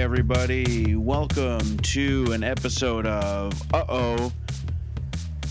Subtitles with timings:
[0.00, 0.96] everybody.
[0.96, 4.32] Welcome to an episode of Uh Oh.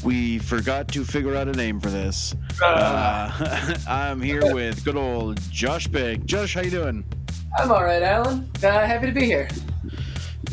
[0.04, 2.36] We forgot to figure out a name for this.
[2.64, 6.26] Uh, I'm here with good old Josh Big.
[6.26, 7.06] Josh, how you doing?
[7.60, 8.50] I'm all right, Alan.
[8.64, 9.50] Uh, happy to be here.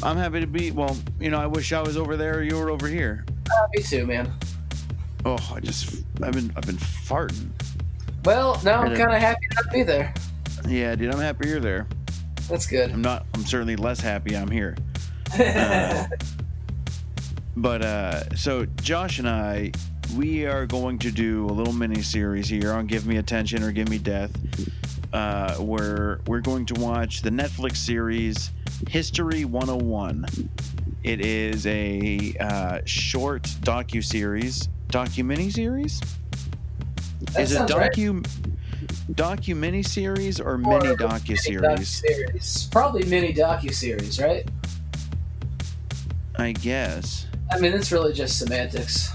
[0.02, 0.72] I'm happy to be.
[0.72, 2.42] Well, you know, I wish I was over there.
[2.42, 3.24] You were over here.
[3.50, 4.30] Uh, me too, man.
[5.24, 7.48] Oh, I just, I've been, I've been farting.
[8.26, 10.12] Well, now I'm kind of happy not to be there.
[10.68, 11.86] Yeah, dude, I'm happy you're there.
[12.48, 12.90] That's good.
[12.92, 13.26] I'm not.
[13.34, 14.76] I'm certainly less happy I'm here.
[15.38, 16.06] Uh,
[17.56, 19.72] But uh, so Josh and I,
[20.14, 23.72] we are going to do a little mini series here on Give Me Attention or
[23.72, 24.30] Give Me Death,
[25.14, 28.50] uh, where we're going to watch the Netflix series
[28.88, 30.26] History 101.
[31.02, 36.02] It is a uh, short docu series, docu mini series.
[37.38, 38.22] Is it docu?
[38.22, 38.55] right.
[39.12, 42.68] Docu mini series or mini mini docu series?
[42.72, 44.48] Probably mini docu series, right?
[46.36, 49.10] I guess I mean, it's really just semantics.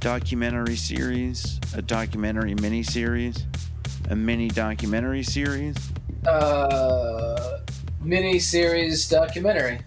[0.00, 3.44] documentary series, a documentary mini series,
[4.08, 5.76] a mini documentary series.
[6.26, 7.58] Uh,
[8.00, 9.80] mini series documentary.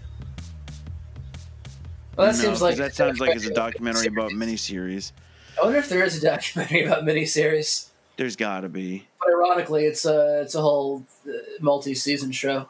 [2.16, 5.12] Well, that No, seems like that sounds like it's a documentary about miniseries.
[5.60, 7.87] I wonder if there is a documentary about miniseries.
[8.18, 9.06] There's got to be.
[9.20, 11.30] But ironically, it's a it's a whole uh,
[11.60, 12.68] multi-season show.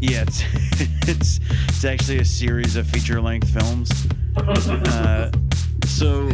[0.00, 0.42] Yeah, it's
[1.06, 3.90] it's it's actually a series of feature length films.
[4.36, 5.28] Uh,
[5.84, 6.30] so,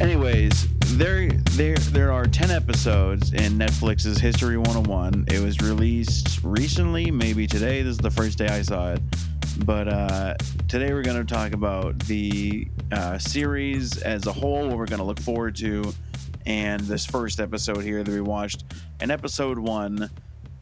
[0.00, 0.66] anyways,
[0.98, 5.26] there there there are ten episodes in Netflix's History 101.
[5.28, 7.82] It was released recently, maybe today.
[7.82, 9.00] This is the first day I saw it.
[9.64, 10.34] But uh,
[10.66, 14.98] today we're going to talk about the uh, series as a whole, what we're going
[14.98, 15.92] to look forward to,
[16.48, 18.64] and this first episode here that we watched.
[19.00, 20.10] And episode one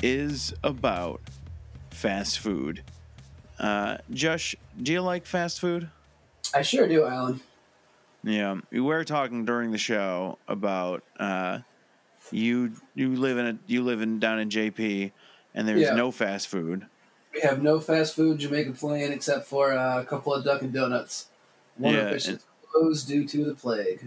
[0.02, 1.20] is about
[1.90, 2.82] fast food.
[3.58, 5.88] Uh, Josh, do you like fast food?
[6.52, 7.40] I sure do, Alan.
[8.24, 11.60] Yeah, we were talking during the show about uh,
[12.32, 12.72] you.
[12.96, 15.12] You live in a you live in down in JP,
[15.54, 15.94] and there's Yeah.
[15.94, 16.86] no fast food.
[17.32, 21.28] We have no fast food Jamaica Plain except for uh, a couple of Dunkin' Donuts.
[21.76, 24.04] One Yeah, of which is closed due to the plague.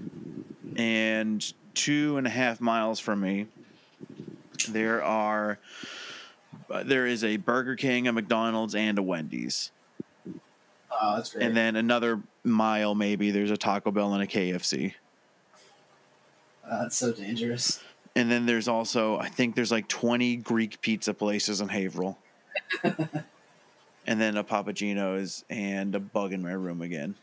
[0.76, 3.46] and two and a half miles from me
[4.70, 5.58] there are
[6.84, 9.72] there is a burger king a mcdonald's and a wendy's
[11.02, 11.46] Oh, that's great.
[11.46, 14.94] and then another mile maybe there's a taco bell and a kfc
[16.70, 17.80] Uh, that's so dangerous.
[18.16, 22.18] and then there's also i think there's like 20 greek pizza places in haverhill
[24.06, 27.16] and then a Papa Gino's and a bug in my room again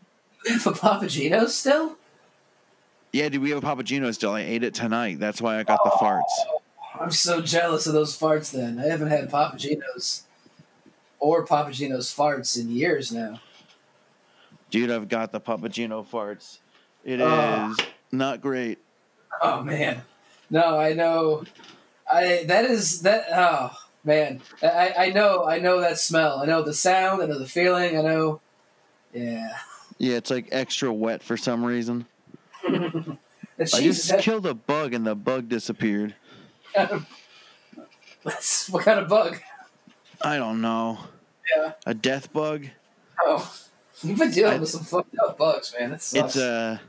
[0.61, 1.97] For Papa Gino's still?
[3.16, 5.62] Yeah dude we have a Papa Gino's still i ate it tonight that's why i
[5.62, 6.60] got the farts oh,
[7.00, 8.78] I'm so jealous of those farts then.
[8.78, 10.25] I haven't had Papa Gino's
[11.19, 13.41] or Papa Gino's farts in years now.
[14.71, 16.59] dude i've got the Papa Gino farts
[17.05, 17.78] It is
[18.12, 18.81] not great
[19.41, 20.03] Oh man.
[20.50, 21.44] No, I know
[22.10, 23.71] I that is that oh
[24.05, 24.43] man.
[24.62, 26.43] I, I know I know that smell.
[26.43, 28.43] I know the sound, I know the feeling, I know
[29.15, 29.56] Yeah.
[29.97, 32.05] Yeah, it's like extra wet for some reason.
[32.69, 36.15] I just killed a bug and the bug disappeared.
[36.75, 37.04] what
[38.82, 39.38] kind of bug?
[40.22, 40.99] I don't know.
[41.56, 41.72] Yeah.
[41.87, 42.66] A death bug?
[43.25, 43.55] Oh.
[44.03, 45.93] You've been dealing I- with some fucked up bugs, man.
[45.93, 46.81] It's a.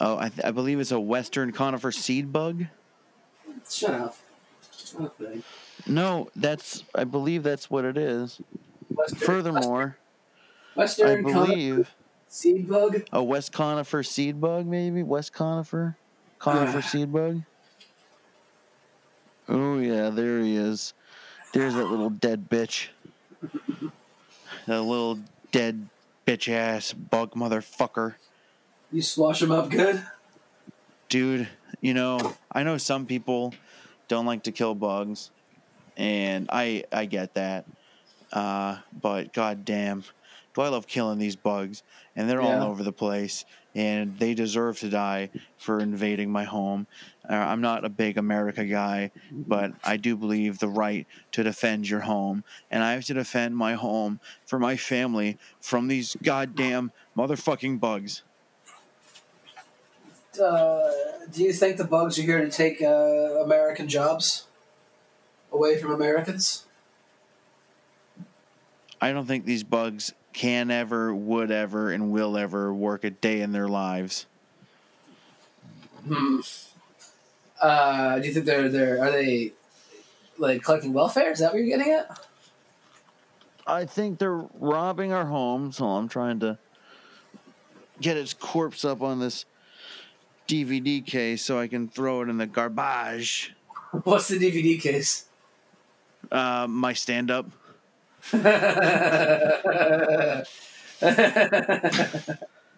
[0.00, 2.66] Oh, I, th- I believe it's a western conifer seed bug.
[3.68, 4.16] Shut up.
[5.86, 6.84] No, that's.
[6.94, 8.40] I believe that's what it is.
[8.90, 9.96] Western, Furthermore,
[10.76, 11.94] I Western conifer believe
[12.28, 13.02] seed bug.
[13.12, 15.96] a west conifer seed bug, maybe west conifer,
[16.38, 17.42] conifer seed bug.
[19.48, 20.92] Oh yeah, there he is.
[21.54, 22.88] There's that little dead bitch.
[24.66, 25.18] That little
[25.50, 25.88] dead
[26.26, 28.14] bitch ass bug motherfucker.
[28.92, 30.06] You swash them up good.
[31.08, 31.48] Dude,
[31.80, 33.54] you know, I know some people
[34.08, 35.30] don't like to kill bugs,
[35.96, 37.64] and I I get that.
[38.30, 40.04] Uh, but goddamn,
[40.58, 41.84] do I love killing these bugs?
[42.16, 42.62] And they're Yeah.
[42.62, 43.44] all over the place,
[43.76, 46.88] and they deserve to die for invading my home.
[47.30, 51.88] Uh, I'm not a big America guy, but I do believe the right to defend
[51.88, 56.90] your home, and I have to defend my home for my family from these goddamn
[57.16, 58.24] motherfucking bugs.
[60.42, 60.90] Uh,
[61.32, 64.48] do you think the bugs are here to take uh, American jobs
[65.52, 66.66] away from Americans?
[69.00, 73.40] I don't think these bugs can ever, would ever, and will ever work a day
[73.40, 74.26] in their lives.
[76.06, 76.38] Hmm.
[77.60, 79.52] Uh, do you think they're they're are they
[80.38, 81.32] like collecting welfare?
[81.32, 82.24] Is that what you're getting at?
[83.66, 86.56] I think they're robbing our home, so I'm trying to
[88.00, 89.44] get his corpse up on this
[90.46, 93.56] DVD case so I can throw it in the garbage.
[94.04, 95.26] What's the DVD case?
[96.30, 97.46] Uh, my stand up.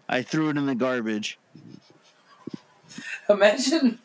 [0.09, 1.39] I threw it in the garbage.
[3.29, 3.99] imagine.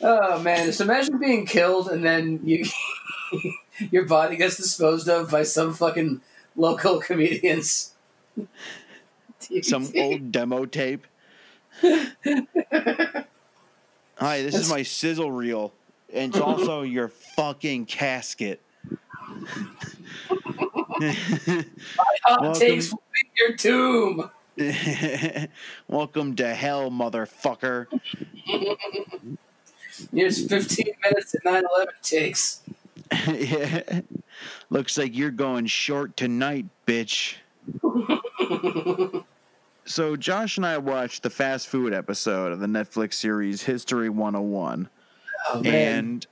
[0.00, 2.64] Oh man, just imagine being killed and then you,
[3.90, 6.20] your body gets disposed of by some fucking
[6.54, 7.94] local comedians.
[9.62, 11.06] Some old demo tape.
[11.80, 12.04] Hi,
[14.42, 15.72] this is my sizzle reel.
[16.12, 18.60] And it's also your fucking casket.
[22.24, 22.60] Hot Welcome.
[22.60, 24.30] takes will be your tomb.
[25.88, 27.86] Welcome to hell, motherfucker.
[30.12, 32.62] Here's 15 minutes at 9 11 takes.
[33.28, 34.00] yeah.
[34.70, 37.36] Looks like you're going short tonight, bitch.
[39.84, 44.88] so, Josh and I watched the fast food episode of the Netflix series History 101.
[45.50, 45.72] Oh, man.
[45.74, 46.26] And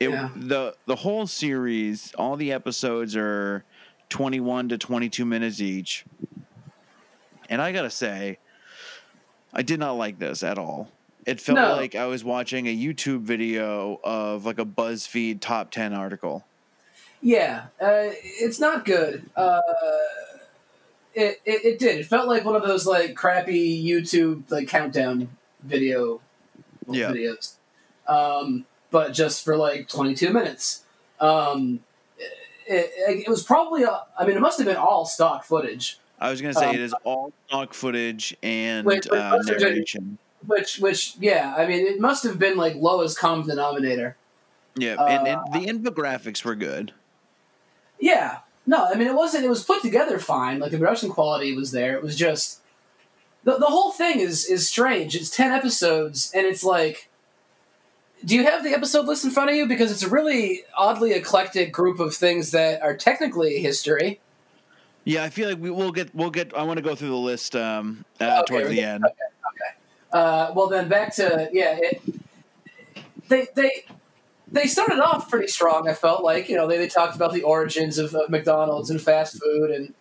[0.00, 0.30] it, Yeah.
[0.34, 3.64] the the whole series, all the episodes are
[4.08, 6.04] 21 to 22 minutes each.
[7.48, 8.38] And I got to say,
[9.52, 10.88] I did not like this at all.
[11.26, 11.72] It felt No.
[11.74, 16.44] like I was watching a YouTube video of like a BuzzFeed top 10 article.
[17.22, 19.28] Yeah, uh, it's not good.
[19.36, 19.60] Uh,
[21.12, 21.98] it, it it did.
[21.98, 25.28] It felt like one of those like crappy YouTube like countdown
[25.62, 26.20] video
[26.88, 27.10] Yeah.
[27.10, 27.54] videos,
[28.08, 30.84] um, but just for like twenty two minutes.
[31.20, 31.80] Um,
[32.66, 33.84] it, it, it was probably.
[33.84, 36.68] uh, I mean, it must have been all stock footage, I was going to say
[36.68, 40.18] Um, it is all stock footage and wait, uh, narration.
[40.46, 41.54] which which yeah.
[41.56, 44.16] I mean, it must have been like lowest common denominator.
[44.76, 46.92] Yeah, and, uh, and the infographics were good.
[47.98, 48.38] Yeah.
[48.66, 49.44] No, I mean it wasn't.
[49.44, 50.58] It was put together fine.
[50.60, 51.96] Like the production quality was there.
[51.96, 52.60] It was just
[53.42, 55.16] the the whole thing is is strange.
[55.16, 57.08] It's ten episodes, and it's like,
[58.24, 59.66] do you have the episode list in front of you?
[59.66, 64.20] Because it's a really oddly eclectic group of things that are technically history.
[65.04, 66.54] Yeah, I feel like we will get we'll get.
[66.54, 69.04] I want to go through the list um, uh, Okay, towards the end.
[70.12, 71.78] Uh, well, then back to yeah.
[71.80, 72.02] It,
[73.28, 73.84] they they
[74.52, 75.88] they started off pretty strong.
[75.88, 79.00] I felt like you know they, they talked about the origins of, of McDonald's and
[79.00, 79.94] fast food and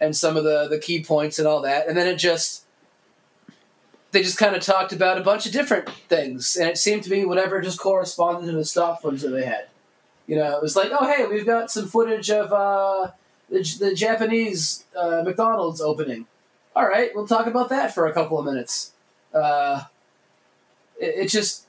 [0.00, 2.61] and some of the the key points and all that, and then it just
[4.12, 7.10] they just kind of talked about a bunch of different things, and it seemed to
[7.10, 9.66] be whatever just corresponded to the stock footage that they had.
[10.26, 13.10] You know, it was like, oh hey, we've got some footage of uh,
[13.50, 16.26] the, the Japanese uh, McDonald's opening.
[16.76, 18.92] All right, we'll talk about that for a couple of minutes.
[19.34, 19.84] Uh,
[21.00, 21.66] it, it's just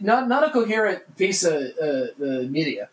[0.00, 2.88] not not a coherent piece of uh, the media.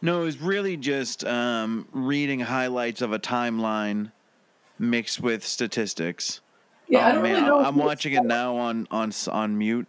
[0.00, 4.12] No, it was really just um, reading highlights of a timeline
[4.78, 6.40] mixed with statistics.
[6.88, 7.58] Yeah, I Oh, don't man, really know.
[7.64, 9.86] I'm watching it now on on on mute,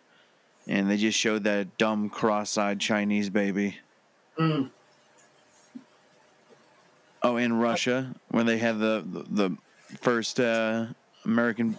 [0.68, 3.78] and they just showed that dumb cross-eyed Chinese baby.
[4.38, 4.70] Mm.
[7.22, 9.58] Oh, in Russia, when they had the the, the
[10.02, 10.88] first uh,
[11.26, 11.78] American,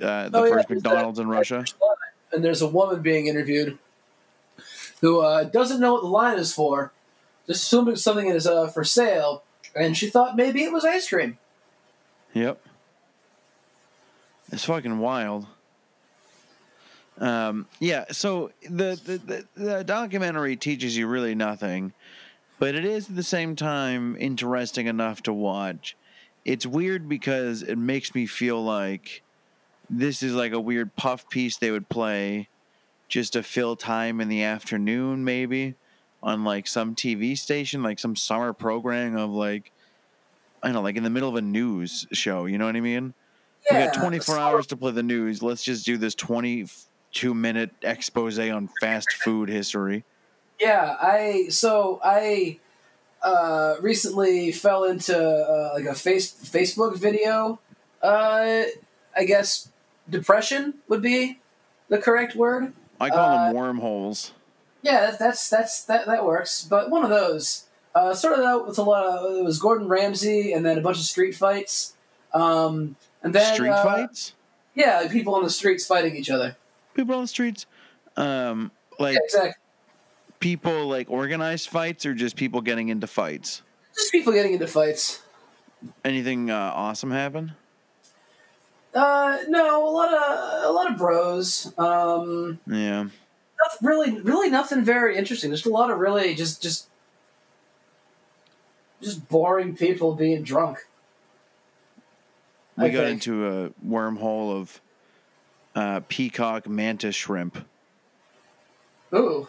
[0.00, 1.64] uh, the Oh, yeah, first that- McDonald's in Russia.
[2.34, 3.76] And there's a woman being interviewed
[5.02, 6.92] who uh, doesn't know what the line is for,
[7.46, 9.42] just assuming something is uh, for sale,
[9.76, 11.36] and she thought maybe it was ice cream.
[12.32, 12.58] Yep.
[14.52, 15.46] It's fucking wild.
[17.18, 21.94] Um, yeah, so the, the, the, the documentary teaches you really nothing,
[22.58, 25.96] but it is at the same time interesting enough to watch.
[26.44, 29.22] It's weird because it makes me feel like
[29.88, 32.48] this is like a weird puff piece they would play
[33.08, 35.76] just to fill time in the afternoon, maybe
[36.22, 39.72] on like some TV station, like some summer program of like,
[40.62, 42.44] I don't know, like in the middle of a news show.
[42.46, 43.14] You know what I mean?
[43.70, 45.42] We got 24 hours to play the news.
[45.42, 50.04] Let's just do this 22 minute expose on fast food history.
[50.60, 52.58] Yeah, I so I
[53.22, 57.60] uh, recently fell into uh, like a face Facebook video.
[58.02, 58.64] Uh,
[59.16, 59.70] I guess
[60.08, 61.38] depression would be
[61.88, 62.72] the correct word.
[63.00, 64.32] I call Uh, them wormholes.
[64.82, 66.64] Yeah, that, that's that's that that works.
[66.68, 67.64] But one of those
[67.94, 70.98] uh, started out with a lot of it was Gordon Ramsay and then a bunch
[70.98, 71.94] of street fights.
[72.34, 74.34] Um, and then Street uh, fights?
[74.74, 76.56] Yeah, people on the streets fighting each other.
[76.94, 77.66] People on the streets?
[78.16, 79.52] Um, like Yeah, exactly.
[80.40, 83.62] people like organized fights or just people getting into fights?
[83.94, 85.22] Just people getting into fights.
[86.04, 87.52] Anything uh, awesome happen?
[88.94, 91.72] Uh, no, a lot of a lot of bros.
[91.78, 93.04] Um, Yeah.
[93.04, 93.12] nothing,
[93.82, 95.50] really, really nothing very interesting.
[95.50, 96.88] Just a lot of really just just
[99.02, 100.78] just boring people being drunk.
[102.76, 104.80] We got into a wormhole of
[105.74, 107.66] uh, peacock mantis shrimp.
[109.14, 109.46] Ooh,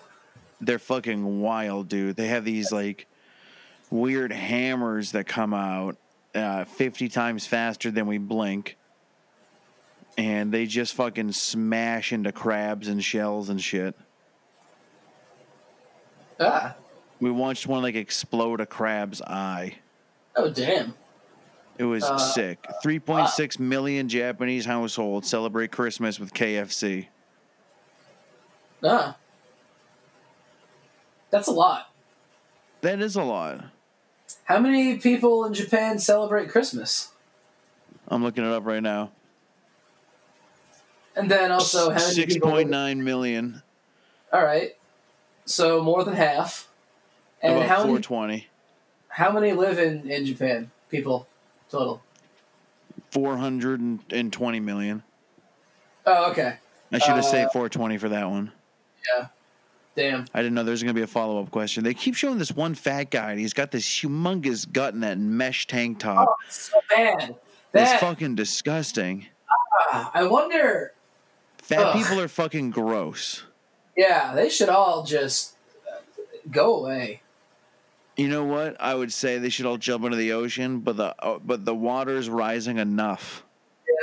[0.59, 2.15] They're fucking wild, dude.
[2.17, 3.07] They have these like
[3.89, 5.97] weird hammers that come out
[6.35, 8.77] uh, 50 times faster than we blink.
[10.17, 13.95] And they just fucking smash into crabs and shells and shit.
[16.39, 16.75] ah,
[17.19, 19.75] We watched one like explode a crab's eye.
[20.35, 20.93] oh damn.
[21.77, 22.65] It was Uh, sick.
[22.83, 27.07] 3.6 million Japanese households celebrate Christmas with KFC.
[28.83, 29.15] Ah,
[31.29, 31.89] that's a lot.
[32.81, 33.65] That is a lot.
[34.45, 37.11] How many people in Japan celebrate Christmas?
[38.09, 39.11] I'm looking it up right now.
[41.15, 42.49] And then also how many Six people?
[42.51, 43.63] point nine million.
[44.33, 44.75] All right,
[45.45, 46.67] so more than half.
[47.41, 48.01] And about how many?
[48.01, 48.47] 420.
[49.09, 50.71] How many live in in Japan?
[50.89, 51.27] People
[51.73, 52.01] total.
[53.11, 55.03] 420 million.
[56.05, 56.57] Oh, okay.
[56.91, 58.51] I should have Uh, said 420 for that one.
[59.17, 59.27] Yeah.
[59.95, 60.25] Damn.
[60.33, 61.83] I didn't know there was going to be a follow up question.
[61.83, 65.17] They keep showing this one fat guy, and he's got this humongous gut in that
[65.17, 66.27] mesh tank top.
[66.29, 67.35] Oh, it's so bad.
[67.73, 69.25] it's fucking disgusting.
[69.91, 70.93] ah, I wonder.
[71.57, 71.95] Fat Ugh.
[71.95, 73.43] people are fucking gross.
[73.97, 75.55] Yeah, they should all just
[75.91, 75.97] uh,
[76.51, 77.21] go away.
[78.15, 78.79] You know what?
[78.79, 81.73] I would say they should all jump into the ocean, but the uh, but the
[81.73, 83.43] water's rising enough.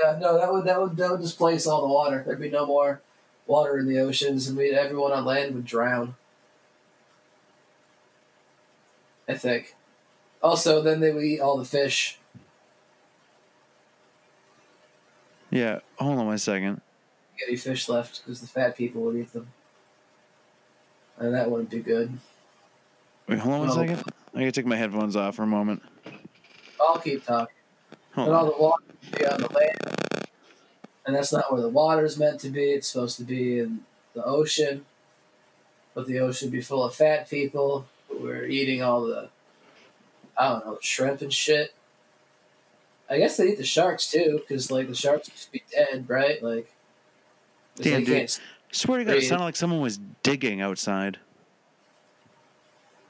[0.03, 2.23] Yeah, no, that would that would that would displace all the water.
[2.27, 3.03] There'd be no more
[3.47, 6.17] water in the oceans, and we everyone on land would drown.
[9.29, 9.77] I think.
[10.43, 12.19] Also, then they would eat all the fish.
[15.51, 16.81] Yeah, hold on one second.
[17.39, 19.49] Get any fish left because the fat people would eat them,
[21.17, 22.19] and that wouldn't be good.
[23.31, 23.75] Wait, hold on one Oh.
[23.75, 24.03] second.
[24.35, 25.83] I gotta take my headphones off for a moment.
[26.81, 27.55] I'll keep talking.
[28.15, 28.83] Hold And all the water
[29.17, 30.27] be on the land,
[31.07, 32.71] and that's not where the water is meant to be.
[32.73, 33.81] It's supposed to be in
[34.15, 34.85] the ocean,
[35.95, 39.29] but the ocean would be full of fat people who were eating all the,
[40.37, 41.73] I don't know, shrimp and shit.
[43.09, 46.07] I guess they eat the sharks too, because like the sharks used to be dead,
[46.09, 46.43] right?
[46.43, 46.73] Like,
[47.77, 48.37] Damn, dude.
[48.73, 51.19] swear to God, it sounded like someone was digging outside.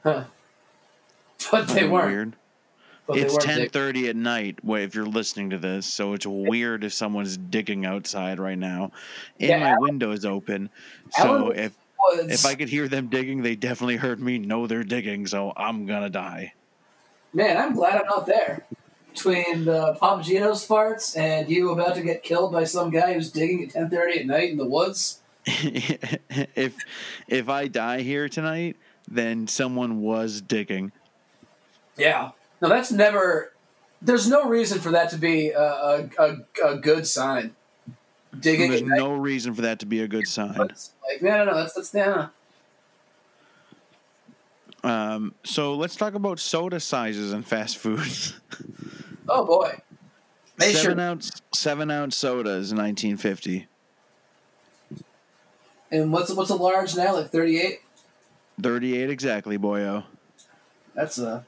[0.03, 0.23] Huh?
[1.51, 2.07] But they weren't.
[2.11, 2.35] Weird.
[3.07, 4.59] But it's ten thirty at night.
[4.63, 8.91] If you're listening to this, so it's weird if someone's digging outside right now,
[9.39, 10.69] and Yeah, my Alan- is open.
[11.09, 14.83] So if Was- if I could hear them digging, they definitely heard me know they're
[14.83, 15.27] digging.
[15.27, 16.53] So I'm gonna die.
[17.33, 18.65] Man, I'm glad I'm not there.
[19.13, 23.31] Between the Papa Gino's farts and you about to get killed by some guy who's
[23.31, 25.19] digging at 10:30 at night in the woods.
[25.45, 26.75] if
[27.27, 28.77] if I die here tonight,
[29.11, 30.91] then someone was digging.
[31.97, 32.31] Yeah.
[32.61, 33.53] No, that's never.
[34.01, 37.55] There's no reason for that to be a, a, a, a good sign.
[38.39, 40.53] Digging There's no reason for that to be a good sign.
[40.53, 41.55] Like, no, no, no.
[41.55, 42.29] That's that's no.
[44.83, 48.39] Um, so let's talk about soda sizes and fast foods.
[49.29, 49.79] Oh boy.
[50.59, 50.99] Seven sure.
[50.99, 53.67] ounce seven ounce sodas in 1950.
[55.91, 57.13] And what's what's a large now?
[57.15, 57.79] Like 38.
[58.61, 60.03] 38 exactly, boyo.
[60.95, 61.45] That's a.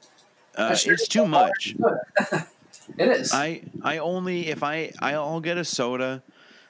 [0.56, 1.76] Uh, sure it's too much.
[2.98, 3.34] it is.
[3.34, 6.22] I I only if I I'll get a soda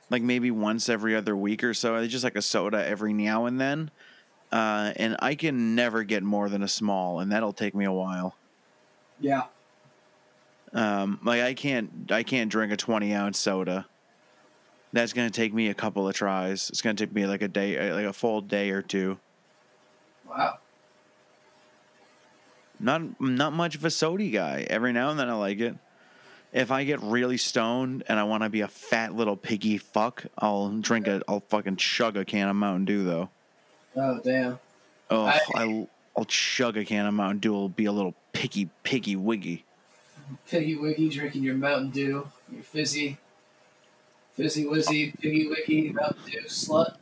[0.10, 1.96] like maybe once every other week or so.
[1.96, 3.92] I just like a soda every now and then.
[4.52, 7.92] Uh, and I can never get more than a small, and that'll take me a
[7.92, 8.36] while.
[9.20, 9.44] yeah.
[10.72, 13.86] Um, like I can't I can't drink a 20 ounce soda.
[14.92, 16.70] That's gonna take me a couple of tries.
[16.70, 19.20] It's gonna take me like a day, like a full day or two.
[20.28, 20.58] Wow.
[22.80, 24.66] Not not much of a sody guy.
[24.70, 25.76] Every now and then I like it.
[26.52, 30.26] If I get really stoned and I want to be a fat little piggy fuck,
[30.38, 31.22] I'll drink a.
[31.28, 33.30] I'll fucking chug a can of Mountain Dew though.
[33.96, 34.60] Oh damn.
[35.10, 35.88] Oh, I- I,
[36.18, 37.54] I'll chug a can of Mountain Dew.
[37.54, 39.66] It'll be a little piggy piggy wiggy.
[40.48, 43.18] Piggy Wiggy drinking your Mountain Dew, your fizzy,
[44.36, 46.96] fizzy wizzy, Piggy Wiggy Mountain Dew slut.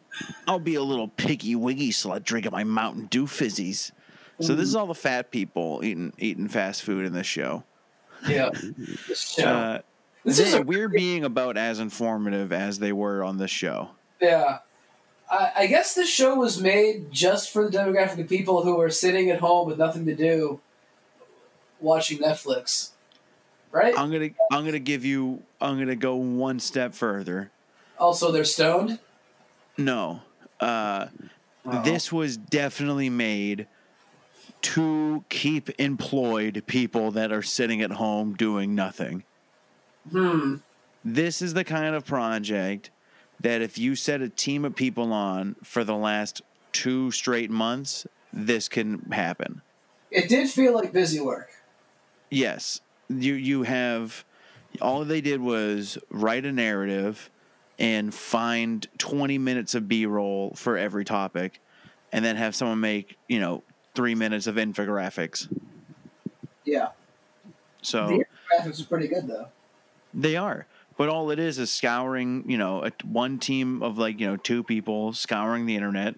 [0.47, 3.91] I'll be a little piggy wiggy slut drinking my Mountain Dew fizzies.
[4.39, 7.63] So this is all the fat people eating eating fast food in this show.
[8.27, 8.49] Yeah.
[9.07, 9.43] This show.
[9.47, 9.79] Uh,
[10.25, 13.89] this they- is a we're being about as informative as they were on this show.
[14.19, 14.59] yeah.
[15.29, 18.89] I, I guess this show was made just for the demographic of people who are
[18.89, 20.59] sitting at home with nothing to do,
[21.79, 22.89] watching Netflix,
[23.71, 23.97] right?
[23.97, 27.49] I'm gonna I'm gonna give you I'm gonna go one step further.
[27.97, 28.99] also, they're stoned.
[29.77, 30.21] No,
[30.59, 31.07] uh,
[31.83, 33.67] this was definitely made
[34.61, 39.23] to keep employed people that are sitting at home doing nothing.
[40.09, 40.57] Hmm.
[41.03, 42.91] This is the kind of project
[43.39, 48.05] that if you set a team of people on for the last two straight months,
[48.31, 49.61] this can happen.
[50.11, 51.49] It did feel like busy work.
[52.29, 54.23] Yes, you you have
[54.79, 57.29] all they did was write a narrative
[57.79, 61.59] and find 20 minutes of B-roll for every topic
[62.11, 63.63] and then have someone make, you know,
[63.95, 65.47] 3 minutes of infographics.
[66.65, 66.89] Yeah.
[67.81, 68.25] So The
[68.55, 69.47] graphics was pretty good though.
[70.13, 70.65] They are.
[70.97, 74.37] But all it is is scouring, you know, a, one team of like, you know,
[74.37, 76.15] two people scouring the internet,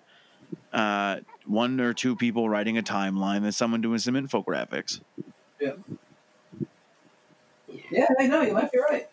[0.73, 4.99] uh, one or two people writing a timeline, then someone doing some infographics.
[5.61, 5.73] Yeah.
[7.91, 8.41] Yeah, I know.
[8.41, 9.07] You might be right.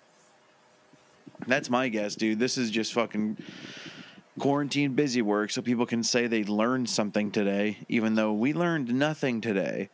[1.46, 2.38] That's my guess, dude.
[2.38, 3.38] This is just fucking
[4.38, 8.92] quarantine busy work so people can say they learned something today, even though we learned
[8.94, 9.88] nothing today.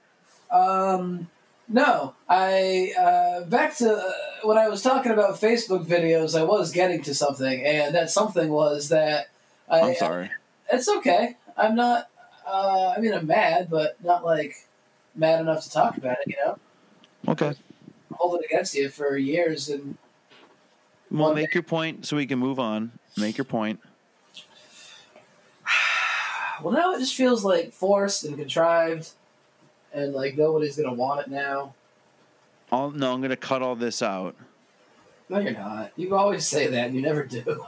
[0.50, 1.28] Um,
[1.68, 4.12] no, I uh, back to uh,
[4.44, 6.38] when I was talking about Facebook videos.
[6.38, 9.28] I was getting to something, and that something was that
[9.68, 10.30] I, I'm sorry.
[10.72, 11.36] It's okay.
[11.56, 12.08] I'm not.
[12.46, 14.68] Uh, I mean, I'm mad, but not like
[15.16, 16.28] mad enough to talk about it.
[16.28, 16.58] You know,
[17.26, 17.54] Okay.
[18.12, 19.98] hold it against you for years, and
[21.10, 22.92] Well, make your point so we can move on.
[23.16, 23.80] Make your point.
[26.62, 29.10] well, now it just feels like forced and contrived,
[29.92, 31.74] and like nobody's gonna want it now.
[32.72, 34.34] I'll, no, I'm going to cut all this out.
[35.28, 35.92] No, you're not.
[35.96, 37.64] You always say that, and you never do.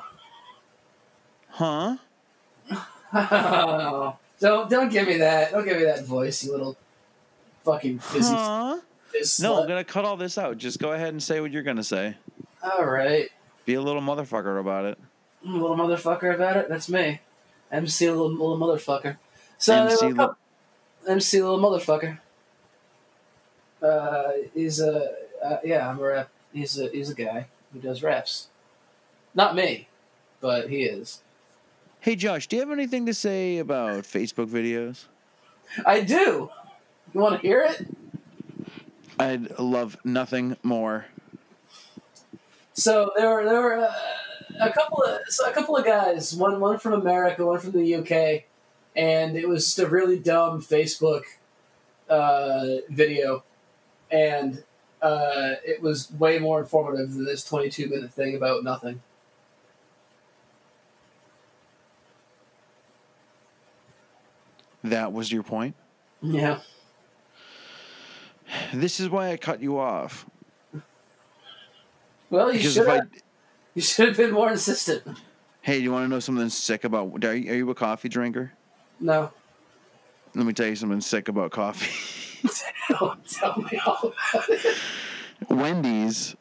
[1.50, 1.96] Huh?
[4.40, 5.50] don't don't give me that.
[5.52, 6.76] Don't give me that voice, you little
[7.64, 8.34] fucking fizzy.
[8.34, 8.78] Huh?
[9.08, 9.62] fizz No, slut.
[9.62, 10.58] I'm going to cut all this out.
[10.58, 12.16] Just go ahead and say what you're going to say.
[12.62, 13.28] All right,
[13.64, 14.98] Be a little motherfucker about it.
[15.42, 16.68] You little motherfucker about it.
[16.68, 17.20] That's me.
[17.70, 19.16] MC little, little motherfucker.
[19.58, 22.18] So MC were li- MC little motherfucker.
[23.82, 25.12] Uh, he's a
[25.44, 26.28] uh, yeah, I'm a rap.
[26.52, 28.48] He's a he's a guy who does raps.
[29.34, 29.86] Not me,
[30.40, 31.22] but he is.
[32.00, 35.04] Hey, Josh, do you have anything to say about Facebook videos?
[35.84, 36.50] I do.
[37.12, 37.86] You want to hear it?
[39.18, 41.06] I'd love nothing more.
[42.78, 43.92] So there were there were uh,
[44.60, 47.96] a couple of so a couple of guys, one one from America, one from the
[47.96, 48.44] UK,
[48.94, 51.24] and it was just a really dumb Facebook
[52.08, 53.42] uh, video,
[54.12, 54.62] and
[55.02, 59.02] uh, it was way more informative than this twenty two minute thing about nothing.
[64.84, 65.74] That was your point?
[66.22, 66.60] Yeah,
[68.72, 70.27] This is why I cut you off.
[72.30, 73.08] Well, you should have
[73.74, 75.02] you should have been more insistent.
[75.60, 77.24] Hey, do you want to know something sick about.
[77.24, 78.52] Are you, are you a coffee drinker?
[79.00, 79.30] No,
[80.34, 82.48] Let me tell you something sick about coffee.
[82.88, 84.76] don't tell me all about it.
[85.48, 86.34] Wendy's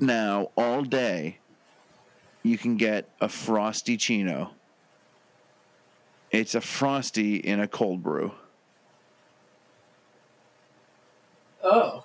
[0.00, 1.38] now all day
[2.42, 4.50] you can get a Frosty-ccino.
[6.30, 8.32] It's a frosty in a cold brew.
[11.62, 11.99] Oh,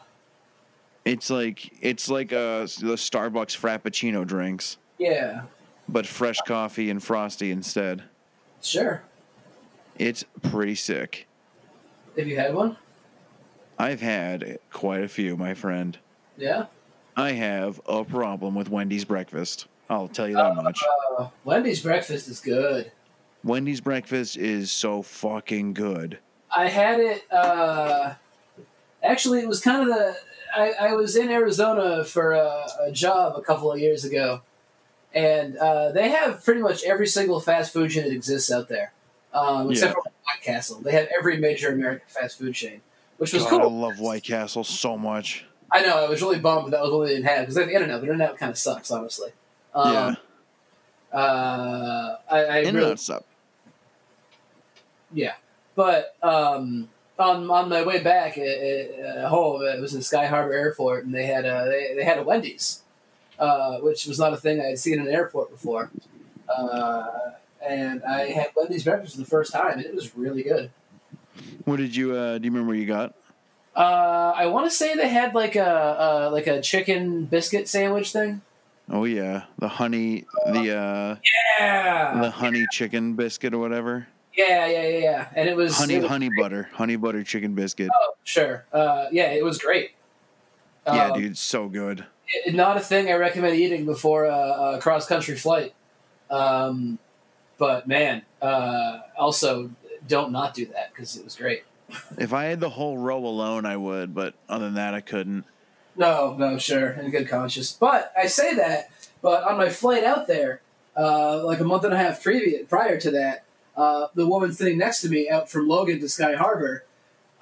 [1.05, 5.43] It's like it's like a the Starbucks frappuccino drinks, yeah,
[5.87, 8.03] but fresh coffee and frosty instead.
[8.61, 9.03] sure.
[9.97, 11.25] It's pretty sick.
[12.17, 12.75] Have you had one?
[13.79, 15.97] I've had quite a few, my friend.
[16.37, 16.65] Yeah.
[17.15, 19.67] I have a problem with Wendy's breakfast.
[19.89, 20.81] I'll tell you that much.
[21.17, 22.91] Uh, Wendy's breakfast is good.
[23.43, 26.19] Wendy's breakfast is so fucking good.
[26.53, 27.31] I had it.
[27.31, 28.15] Uh,
[29.03, 30.17] actually, it was kind of the.
[30.55, 34.41] I, I was in Arizona for a, a job a couple of years ago,
[35.13, 38.93] and uh, they have pretty much every single fast food chain that exists out there,
[39.33, 39.93] um, except Yeah.
[40.03, 40.79] for White Castle.
[40.81, 42.81] They have every major American fast food chain,
[43.17, 45.45] which was God, I love White Castle so much.
[45.71, 46.05] I know.
[46.05, 47.99] I was really bummed that was what they didn't have because they have the internet.
[48.01, 49.31] The internet kind of sucks, honestly.
[49.73, 50.15] Um, yeah,
[51.19, 53.25] Uh, I, I really, up.
[55.13, 55.33] Yeah,
[55.75, 60.53] but um, on on my way back uh, uh, home, it was in Sky Harbor
[60.53, 62.81] Airport, and they had a they, they had a Wendy's,
[63.39, 65.91] uh, which was not a thing I had seen in an airport before.
[66.49, 67.07] Uh,
[67.65, 70.71] and I had Wendy's breakfast for the first time, and it was really good.
[71.65, 72.15] What did you?
[72.15, 73.13] uh Do you remember what you got?
[73.75, 78.11] Uh, I want to say they had like a uh, like a chicken biscuit sandwich
[78.11, 78.41] thing.
[78.89, 81.15] Oh yeah, the honey, the uh
[81.59, 84.07] Yeah, the honey chicken biscuit or whatever.
[84.37, 85.27] Yeah, yeah, yeah, yeah.
[85.35, 87.89] And it was Honey, it was- honey butter, honey butter chicken biscuit.
[87.93, 88.65] Oh, sure.
[88.73, 89.91] Uh, yeah, it was great.
[90.85, 92.05] yeah, Um, dude, so good.
[92.27, 95.73] it- not a thing I recommend eating before a, a cross country flight.
[96.29, 96.99] Um,
[97.57, 99.71] but man, uh, also
[100.07, 101.63] don't not do that because it was great.
[102.17, 105.45] If I had the whole row alone, I would, but other than that, I couldn't.
[105.95, 107.71] No, no, sure, in a good conscience.
[107.71, 108.89] But I say that,
[109.21, 110.61] but on my flight out there,
[110.97, 113.44] uh, like a month and a half previous, prior to that,
[113.75, 116.85] uh, the woman sitting next to me out from Logan to Sky Harbor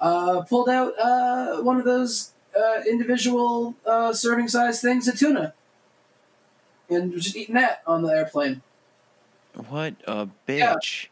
[0.00, 5.54] uh, pulled out uh, one of those uh, individual uh, serving size things of tuna
[6.90, 8.62] and was just eating that on the airplane.
[9.68, 11.06] What a bitch!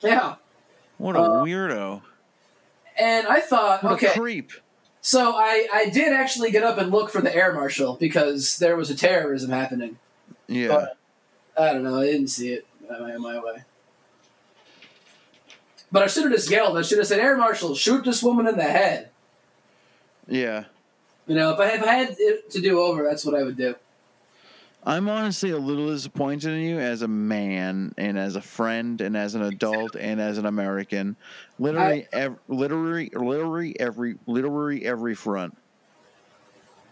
[0.00, 0.36] Yeah,
[0.96, 2.02] What a Uh, weirdo!
[2.98, 4.52] and I thought, What okay, a creep!
[5.00, 8.76] so I I did actually get up and look for the air marshal because there
[8.76, 9.98] was a terrorism happening.
[10.46, 10.96] Yeah, But-
[11.62, 12.00] I don't know.
[12.00, 13.64] I didn't see it my, my way.
[15.90, 16.76] But I should have just yelled.
[16.76, 19.10] I should have said, "Air Marshal, shoot this woman in the head."
[20.26, 20.64] yeah.
[21.26, 23.56] You know, if I, if I had it to do over, that's what I would
[23.56, 23.74] do.
[24.84, 29.14] I'm honestly a little disappointed in you as a man and as a friend and
[29.14, 31.16] as an adult and as an American.
[31.58, 35.58] Literally, ev- literally, literally every, literally every front.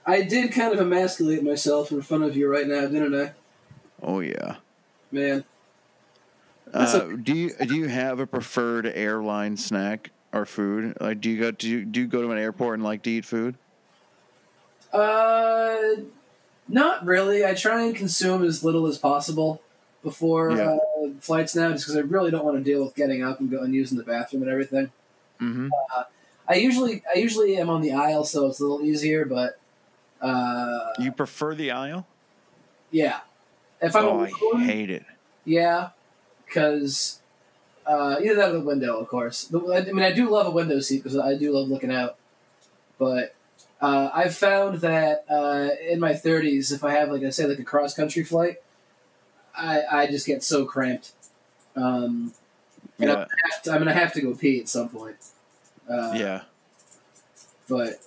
[0.05, 3.33] I did kind of emasculate myself in front of you right now, didn't I,
[4.03, 4.57] Oh yeah.
[5.11, 5.45] man?
[6.79, 10.97] That's Uh, do you do you have a preferred airline snack or food?
[11.01, 13.11] Like, do you go do you, do you go to an airport and like to
[13.11, 13.57] eat food?
[14.93, 15.79] Uh,
[16.69, 17.45] not really.
[17.45, 19.61] I try and consume as little as possible
[20.03, 20.79] before Yeah.
[21.05, 23.51] uh, flights now, just because I really don't want to deal with getting up and
[23.51, 24.91] going using the bathroom and everything.
[25.41, 25.69] Mm-hmm.
[26.49, 29.25] I usually I usually am on the aisle, so it's a little easier.
[29.25, 29.59] But
[30.21, 32.07] uh, You prefer the aisle?
[32.91, 33.21] yeah,
[33.81, 34.21] if I'm Oh,
[34.55, 35.05] I hate it.
[35.45, 35.91] yeah,
[36.57, 37.21] because
[37.87, 39.45] uh, either that or the window, of course.
[39.45, 42.17] The, I mean, I do love a window seat because I do love looking out.
[42.99, 43.35] But
[43.83, 47.59] uh, I've found that uh, in my 30s, if I have like I say like
[47.59, 48.57] a cross country flight,
[49.55, 51.13] I I just get so cramped.
[51.77, 52.33] Um,
[52.99, 55.17] and Yeah, I'm, gonna have to, I'm gonna have to go pee at some point.
[55.89, 56.41] Uh, yeah.
[57.69, 58.01] but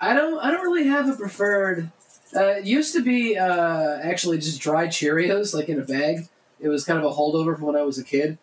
[0.00, 1.90] I don't I don't really have a preferred.
[2.34, 6.28] Uh, it used to be uh, actually just dry Cheerios, like in a bag.
[6.60, 8.38] It was kind of a holdover from when I was a kid,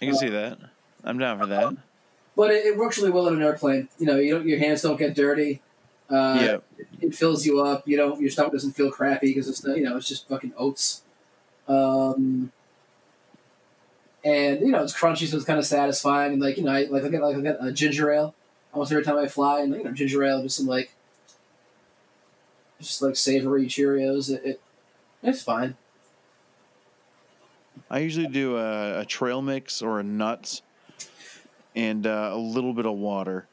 [0.00, 0.58] I can see that.
[1.04, 1.76] I'm down for that.
[2.36, 3.88] but it, it works really well in an airplane.
[3.98, 5.60] You know, you don't, your hands don't get dirty.
[6.08, 7.86] Uh, yeah, it fills you up.
[7.86, 10.52] You don't your stomach doesn't feel crappy because it's not, you know it's just fucking
[10.56, 11.02] oats.
[11.68, 12.50] Um,
[14.24, 16.32] and you know it's crunchy, so it's kind of satisfying.
[16.32, 18.34] And like you know, I like I get like I get a ginger ale
[18.72, 20.92] almost every time I fly, and you know ginger ale just some like
[22.80, 24.30] just like savory Cheerios.
[24.30, 24.60] It, it
[25.22, 25.76] it's fine.
[27.90, 30.62] I usually do a, a trail mix or a nuts
[31.74, 33.46] and uh, a little bit of water,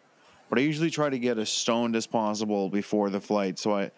[0.49, 3.91] but I usually try to get as stoned as possible before the flight, so I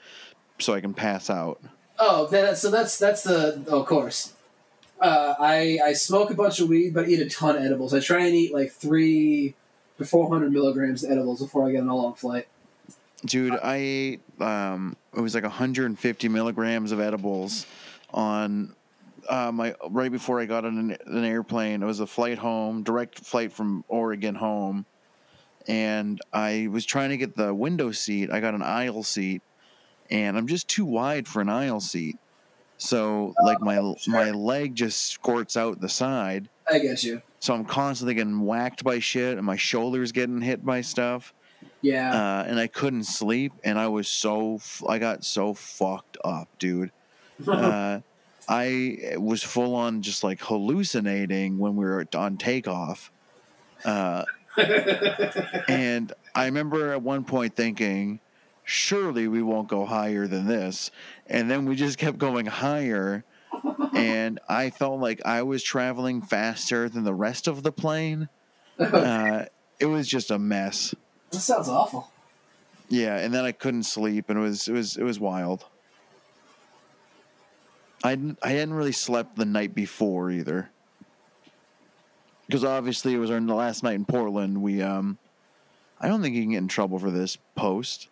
[0.59, 1.61] so I can pass out.
[1.97, 4.33] Oh, that, so that's that's the of course.
[4.99, 7.93] Uh, I I smoke a bunch of weed, but I eat a ton of edibles.
[7.93, 9.55] I try and eat like three
[9.97, 12.47] to four hundred milligrams of edibles before I get on a long flight.
[13.25, 17.65] Dude, I ate um, it was like 150 milligrams of edibles
[18.13, 18.73] on
[19.29, 21.81] uh, my right before I got on an, an airplane.
[21.83, 24.85] It was a flight home, direct flight from Oregon home,
[25.67, 28.31] and I was trying to get the window seat.
[28.31, 29.41] I got an aisle seat,
[30.09, 32.17] and I'm just too wide for an aisle seat.
[32.77, 33.95] So like my sure.
[34.07, 36.49] my leg just squirts out the side.
[36.71, 37.21] I get you.
[37.39, 41.33] So I'm constantly getting whacked by shit, and my shoulders getting hit by stuff
[41.81, 42.13] Yeah.
[42.13, 46.47] uh, and I couldn't sleep, and I was so f- I got so fucked up,
[46.57, 46.91] dude.
[47.47, 48.01] Uh,
[48.49, 53.11] I was full on just like hallucinating when we were on takeoff,
[53.85, 54.25] uh,
[55.67, 58.19] and I remember at one point thinking,
[58.63, 60.89] "Surely we won't go higher than this,"
[61.27, 63.23] and then we just kept going higher.
[63.93, 68.29] And I felt like I was traveling faster than the rest of the plane.
[68.79, 69.45] Uh,
[69.79, 70.95] it was just a mess.
[71.31, 72.11] that sounds awful.
[72.87, 75.65] Yeah, and then I couldn't sleep, and it was it was it was wild.
[78.03, 80.69] I I hadn't really slept the night before either,
[82.47, 84.61] because obviously it was our last night in Portland.
[84.61, 85.17] We um,
[85.99, 88.07] I don't think you can get in trouble for this post.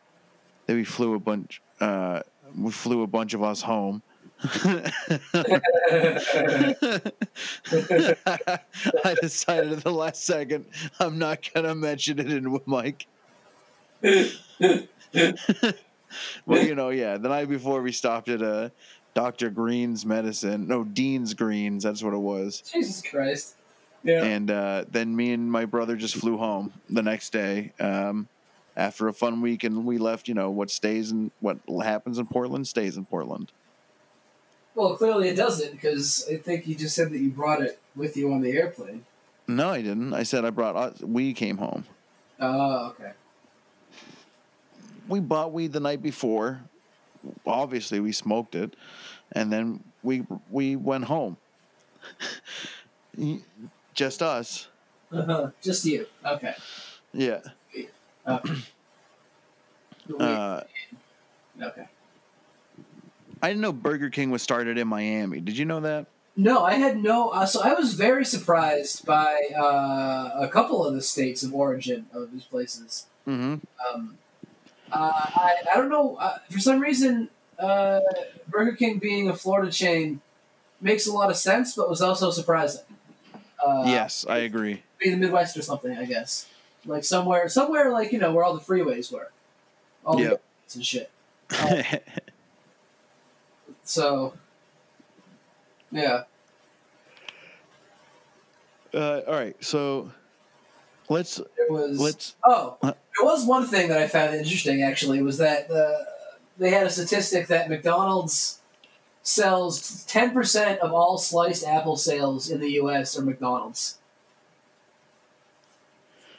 [0.65, 1.62] That we flew a bunch.
[1.80, 2.21] Uh,
[2.58, 4.02] we flew a bunch of us home.
[4.43, 4.52] I
[9.19, 10.65] decided at the last second
[11.00, 13.08] I'm not gonna mention it in Mike.
[16.45, 17.17] well, you know, yeah.
[17.17, 18.69] The night before we stopped at uh,
[19.17, 19.49] Dr.
[19.49, 20.67] Green's medicine.
[20.67, 21.84] No, Dean's Greens.
[21.84, 22.62] That's what it was.
[22.71, 23.56] Jesus Christ.
[24.03, 24.23] Yeah.
[24.23, 28.27] And uh, then me and my brother just flew home the next day um,
[28.75, 30.27] after a fun week, and we left.
[30.27, 33.51] You know what stays and what happens in Portland stays in Portland.
[34.75, 38.15] Well, clearly it doesn't because I think you just said that you brought it with
[38.17, 39.03] you on the airplane.
[39.47, 40.13] No, I didn't.
[40.13, 40.75] I said I brought.
[40.75, 41.86] uh, We came home.
[42.39, 43.13] Oh, okay.
[45.08, 46.62] We bought weed the night before.
[47.45, 48.75] Obviously, we smoked it,
[49.31, 51.37] and then we we went home.
[53.93, 54.67] Just us.
[55.61, 56.05] Just you.
[56.25, 56.55] Okay.
[57.13, 57.39] Yeah.
[60.09, 60.23] Okay.
[60.23, 60.61] Uh,
[61.61, 61.85] okay.
[63.41, 65.41] I didn't know Burger King was started in Miami.
[65.41, 66.07] Did you know that?
[66.35, 67.29] No, I had no.
[67.29, 72.05] Uh, so I was very surprised by uh, a couple of the states of origin
[72.13, 73.07] of these places.
[73.27, 73.55] Mm-hmm.
[73.95, 74.17] Um,
[74.91, 76.15] uh, I, I don't know.
[76.15, 77.99] Uh, for some reason, uh,
[78.47, 80.21] Burger King being a Florida chain
[80.81, 82.81] makes a lot of sense, but was also surprising.
[83.65, 84.83] Uh, yes, I agree.
[84.99, 86.47] Being the Midwest or something, I guess.
[86.85, 89.31] Like somewhere, somewhere like you know where all the freeways were,
[90.05, 90.41] all Yep.
[90.69, 91.11] the and shit.
[93.83, 94.33] So,
[95.91, 96.23] yeah.
[98.93, 100.11] uh, all right, so
[101.09, 101.97] let's It was.
[101.99, 102.35] let's.
[102.43, 104.81] Oh, Uh, there was one thing that I found interesting.
[104.81, 106.03] Actually, was that uh,
[106.57, 108.59] they had a statistic that McDonald's
[109.21, 113.17] sells ten percent of all sliced apple sales in the U.S.
[113.17, 113.97] are McDonald's.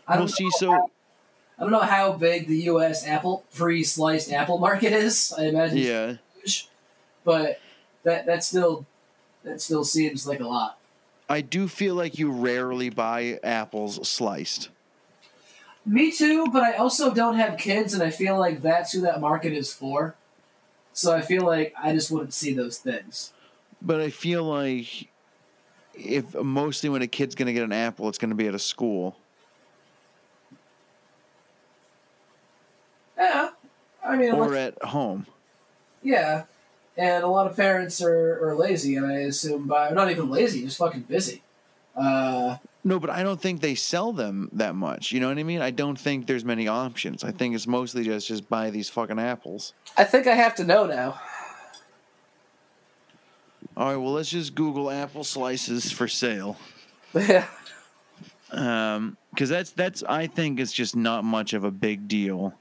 [0.06, 0.50] I don't, see.
[0.52, 0.90] So how,
[1.58, 3.06] I don't know how big the U.S.
[3.06, 5.34] apple free sliced apple market is.
[5.36, 6.68] I imagine it's yeah, huge,
[7.24, 7.60] but
[8.04, 8.86] that that still
[9.44, 10.78] that still seems like a lot.
[11.28, 14.70] I do feel like you rarely buy apples sliced.
[15.84, 19.20] Me too, but I also don't have kids, and I feel like that's who that
[19.20, 20.14] market is for.
[20.92, 23.32] So I feel like I just wouldn't see those things.
[23.80, 25.08] But I feel like
[25.94, 29.16] if mostly when a kid's gonna get an apple, it's gonna be at a school.
[33.16, 33.50] Yeah,
[34.04, 35.26] I mean, or unless- at home.
[36.02, 36.44] yeah,
[36.96, 40.62] and a lot of parents are, are lazy, and I assume by not even lazy,
[40.64, 41.42] just fucking busy.
[41.96, 42.56] Uh,
[42.88, 45.12] No, but I don't think they sell them that much.
[45.12, 45.60] You know what I mean?
[45.60, 47.22] I don't think there's many options.
[47.22, 49.74] I think it's mostly just just buy these fucking apples.
[49.98, 51.20] I think I have to know now.
[53.76, 56.56] All right, well let's just Google apple slices for sale.
[57.12, 57.44] yeah,
[58.52, 62.54] Um, because that's that's I think it's just not much of a big deal.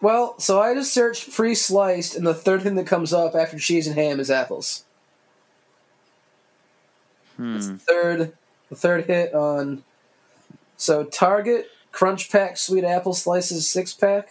[0.00, 3.88] Well, so I just searched pre-sliced, and the third thing that comes up after cheese
[3.88, 4.84] and ham is apples.
[7.36, 7.58] Hmm.
[7.58, 8.32] the third,
[8.68, 9.84] the third hit on.
[10.76, 14.28] So Target Crunch Pak Sweet Apple Slices six pack.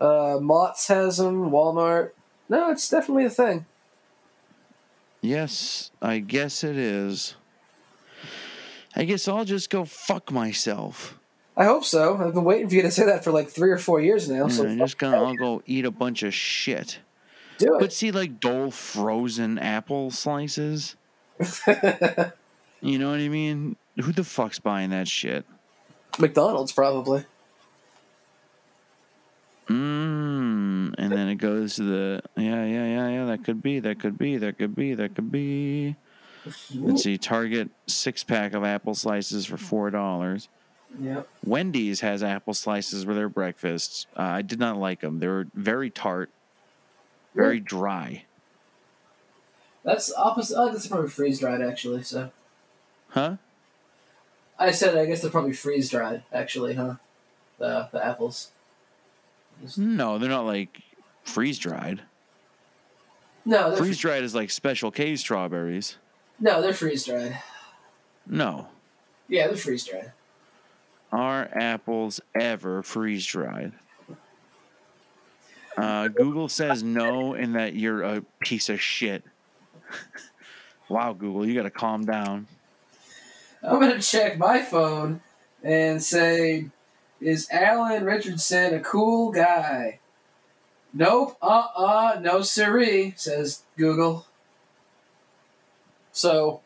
[0.00, 1.50] Uh, Mott's has them.
[1.50, 2.10] Walmart.
[2.48, 3.66] No, it's definitely a thing.
[5.20, 7.34] Yes, I guess it is.
[8.94, 11.18] I guess I'll just go fuck myself.
[11.56, 12.16] I hope so.
[12.16, 14.46] I've been waiting for you to say that for like three or four years now.
[14.48, 17.00] So Yeah, I'm just gonna I'll go eat a bunch of shit.
[17.58, 17.80] do it.
[17.80, 20.94] But see, like Dole frozen apple slices.
[22.80, 23.76] You know what I mean?
[23.96, 25.44] Who the fuck's buying that shit?
[26.18, 27.24] McDonald's probably.
[29.68, 30.94] Mmm.
[30.96, 33.24] And then it goes to the yeah, yeah, yeah, yeah.
[33.26, 33.80] That could be.
[33.80, 34.36] That could be.
[34.36, 34.94] That could be.
[34.94, 35.96] That could be.
[36.74, 37.18] Let's see.
[37.18, 40.48] Target six pack of apple slices for four dollars.
[41.00, 41.28] Yep.
[41.44, 44.06] Wendy's has apple slices with their breakfasts.
[44.16, 45.18] Uh, I did not like them.
[45.18, 46.30] They were very tart,
[47.34, 48.24] very dry.
[49.88, 50.54] That's opposite.
[50.58, 52.02] Oh, that's probably freeze dried actually.
[52.02, 52.30] So
[53.08, 53.36] Huh?
[54.58, 56.96] I said I guess they're probably freeze dried actually, huh?
[57.58, 58.50] The the apples.
[59.78, 60.82] No, they're not like
[61.24, 62.02] freeze dried.
[63.46, 65.96] No, Freeze dried is like special K strawberries.
[66.38, 67.40] no, they're freeze dried.
[68.26, 68.68] No.
[69.26, 70.12] Yeah, they're freeze dried.
[71.10, 73.72] Are apples ever freeze dried?
[75.78, 79.24] Uh, Google says no, and that you're a piece of shit.
[80.88, 82.46] wow, Google, you got to calm down.
[83.62, 85.20] I'm gonna check my phone
[85.62, 86.66] and say,
[87.20, 89.98] is Alan Richardson a cool guy?
[90.92, 91.36] Nope.
[91.42, 92.18] Uh uh.
[92.20, 93.14] No siree.
[93.16, 94.26] Says Google.
[96.12, 96.60] So,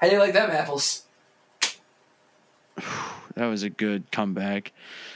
[0.00, 1.04] how do you like them apples?
[3.34, 4.72] That was a good comeback.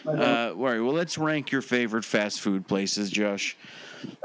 [0.06, 3.58] Uh, all right, well, let's rank your favorite fast food places, Josh.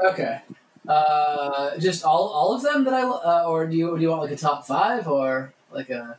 [0.02, 0.40] okay.
[0.86, 4.22] Uh, just all all of them that I uh, or do you do you want
[4.22, 6.18] like a top five or like a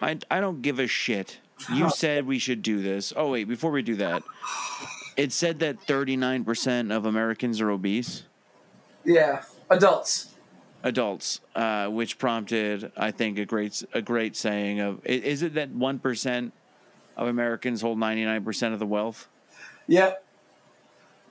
[0.00, 1.38] I, I don't give a shit.
[1.72, 3.12] You said we should do this.
[3.16, 4.22] Oh, wait, before we do that,
[5.16, 8.22] it said that 39% of Americans are obese.
[9.04, 10.34] yeah adults?
[10.82, 15.70] adults, uh, which prompted, I think, a great a great saying of: Is it that
[15.70, 16.52] one percent
[17.16, 19.28] of Americans hold ninety nine percent of the wealth?
[19.88, 20.24] Yep.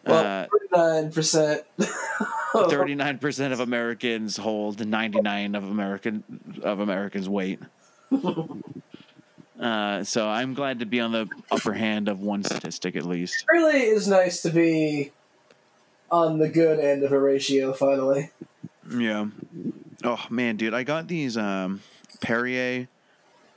[0.08, 1.64] Well, Uh, nine percent.
[2.54, 6.24] Thirty nine percent of Americans hold ninety nine of American
[6.64, 7.60] of Americans' weight.
[9.60, 13.44] Uh, so I'm glad to be on the upper hand of one statistic at least.
[13.52, 15.12] really is nice to be
[16.12, 18.30] on the good end of a ratio finally.
[18.96, 19.26] Yeah.
[20.04, 21.82] Oh man, dude, I got these um,
[22.22, 22.88] Perrier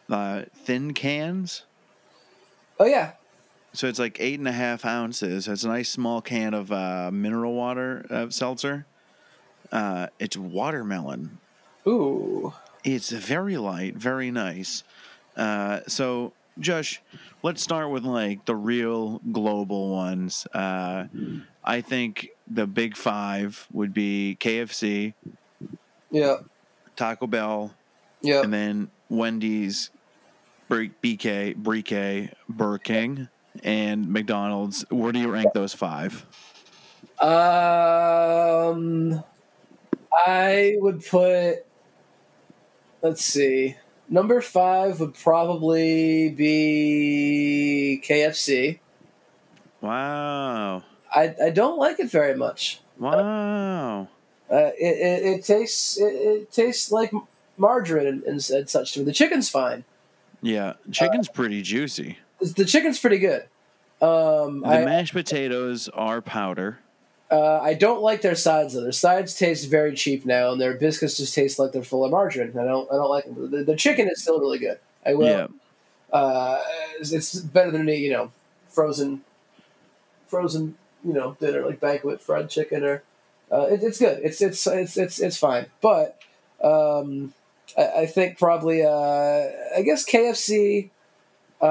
[0.08, 1.64] uh, thin cans.
[2.78, 3.12] Oh yeah,
[3.72, 5.46] So it's like eight and a half ounces.
[5.46, 8.86] It's a nice small can of uh, mineral water uh, seltzer.
[9.70, 11.38] Uh, it's watermelon.
[11.86, 12.52] ooh,
[12.82, 14.82] It's very light, very nice.
[15.36, 17.00] Uh, so, Josh,
[17.44, 20.46] let's start with like the real global ones.
[20.52, 21.04] Uh,
[21.62, 25.14] I think the big five would be KFC,
[26.10, 26.38] yeah,
[26.96, 27.72] Taco Bell,
[28.20, 28.42] yeah.
[28.42, 29.90] and then Wendy's,
[30.68, 33.28] BK, Brique, Burger King,
[33.62, 34.84] and McDonald's.
[34.90, 36.26] Where do you rank those five?
[37.20, 39.22] Um,
[40.26, 41.66] I would put.
[43.02, 43.76] Let's see.
[44.08, 48.80] Number five would probably be KFC.
[49.80, 50.82] Wow.
[51.14, 52.80] I, I don't like it very much.
[52.98, 54.08] Wow.
[54.50, 57.12] Uh, it, it, it tastes it, it tastes like
[57.56, 59.04] margarine and, and, such to me.
[59.04, 59.84] The chicken's fine.
[60.42, 62.18] Yeah, chicken's pretty juicy.
[62.40, 63.42] The chicken's pretty good.
[64.02, 66.78] Um, The I, mashed potatoes are powder.
[67.30, 68.82] uh, I don't like their sides though.
[68.82, 72.10] Their sides taste very cheap now, and their biscuits just taste like they're full of
[72.10, 72.58] margarine.
[72.58, 73.50] I don't I don't like them.
[73.50, 74.78] The, the chicken is still really good.
[75.04, 75.26] I will.
[75.26, 75.46] Yeah.
[76.12, 76.60] Uh,
[76.98, 78.32] it's, it's better than any you know
[78.68, 79.22] frozen
[80.28, 83.02] frozen you know dinner like banquet fried chicken or
[83.52, 84.20] uh, it, it's good.
[84.22, 85.66] It's it's it's it's it's fine.
[85.80, 86.18] But
[86.62, 87.34] um,
[87.76, 88.90] I, I think probably uh,
[89.76, 90.90] I guess KFC.
[91.60, 91.66] Uh,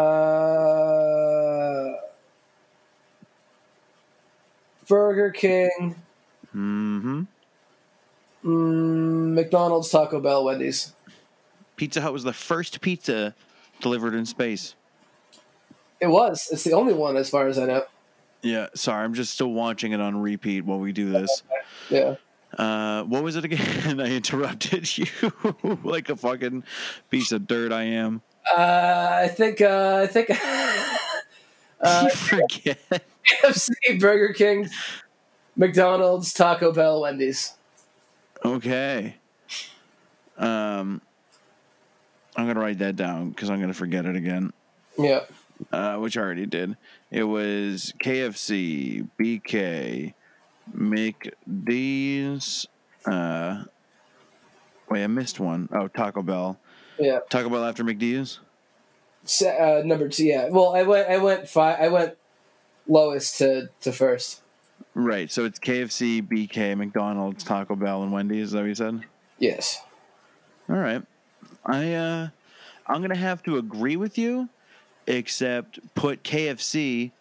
[4.87, 5.95] Burger King,
[6.55, 7.21] Mm-hmm.
[8.43, 10.93] mm, McDonald's, Taco Bell, Wendy's.
[11.75, 13.35] Pizza Hut was the first pizza
[13.81, 14.75] delivered in space.
[16.01, 16.49] It was.
[16.51, 17.83] It's the only one, as far as I know.
[18.41, 21.43] Yeah, sorry, I'm just still watching it on repeat while we do this.
[21.89, 22.15] Yeah.
[22.57, 23.99] Uh, what was it again?
[24.01, 25.05] I interrupted you
[25.83, 26.63] like a fucking
[27.11, 28.21] piece of dirt I am.
[28.55, 29.61] Uh, I think.
[29.61, 30.29] Uh, I think.
[31.81, 32.79] uh, you forget.
[33.27, 34.69] KFC, Burger King,
[35.55, 37.53] McDonald's, Taco Bell, Wendy's.
[38.43, 39.15] Okay.
[40.37, 41.01] Um,
[42.35, 44.53] I'm gonna write that down because I'm gonna forget it again.
[44.97, 45.21] Yeah.
[45.71, 46.77] uh, which I already did.
[47.11, 50.13] It was KFC, BK,
[50.75, 52.67] McD's.
[53.05, 53.63] Uh,
[54.89, 55.67] wait, I missed one.
[55.71, 56.57] Oh, Taco Bell.
[56.99, 57.19] Yeah.
[57.29, 58.39] Taco Bell after McD's.
[59.25, 60.25] Se- Uh, number two.
[60.25, 60.49] Yeah.
[60.49, 61.09] Well, I went.
[61.09, 61.77] I went five.
[61.79, 62.15] I went
[62.87, 64.41] lowest to to first.
[64.95, 65.31] Right.
[65.31, 68.47] So it's KFC, BK, McDonald's, Taco Bell, and Wendy's.
[68.47, 69.03] Is that what you said?
[69.37, 69.81] Yes.
[70.69, 71.01] All right.
[71.65, 72.27] I uh,
[72.87, 74.49] I'm gonna have to agree with you,
[75.07, 77.11] except put KFC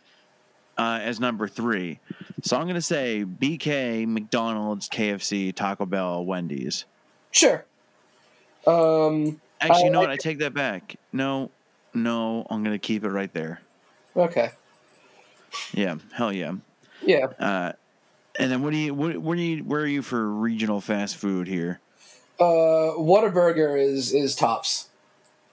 [0.76, 1.98] uh, as number three.
[2.42, 6.84] So I'm gonna say BK, McDonald's, KFC, Taco Bell, Wendy's.
[7.30, 7.64] Sure.
[8.66, 9.40] Um.
[9.60, 10.12] Actually, you know like what?
[10.14, 10.96] I take that back.
[11.12, 11.50] No,
[11.94, 13.60] no, I'm gonna keep it right there.
[14.16, 14.50] Okay.
[15.72, 16.52] Yeah, hell yeah.
[17.02, 17.26] Yeah.
[17.38, 17.72] Uh,
[18.38, 18.94] and then what do you?
[18.94, 19.64] What, where do you?
[19.64, 21.80] Where are you for regional fast food here?
[22.38, 24.88] Uh, Whataburger is is tops.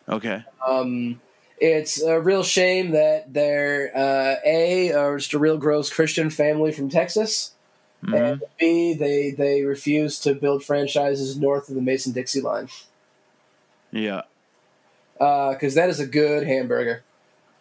[0.07, 0.43] Okay.
[0.67, 1.19] Um,
[1.57, 6.71] it's a real shame that they're uh, a are just a real gross Christian family
[6.71, 7.51] from Texas,
[8.03, 8.31] Mhm.
[8.31, 12.67] and b they they refuse to build franchises north of the Mason Dixie line
[13.95, 14.21] Yeah.
[15.17, 17.03] because that is a good hamburger.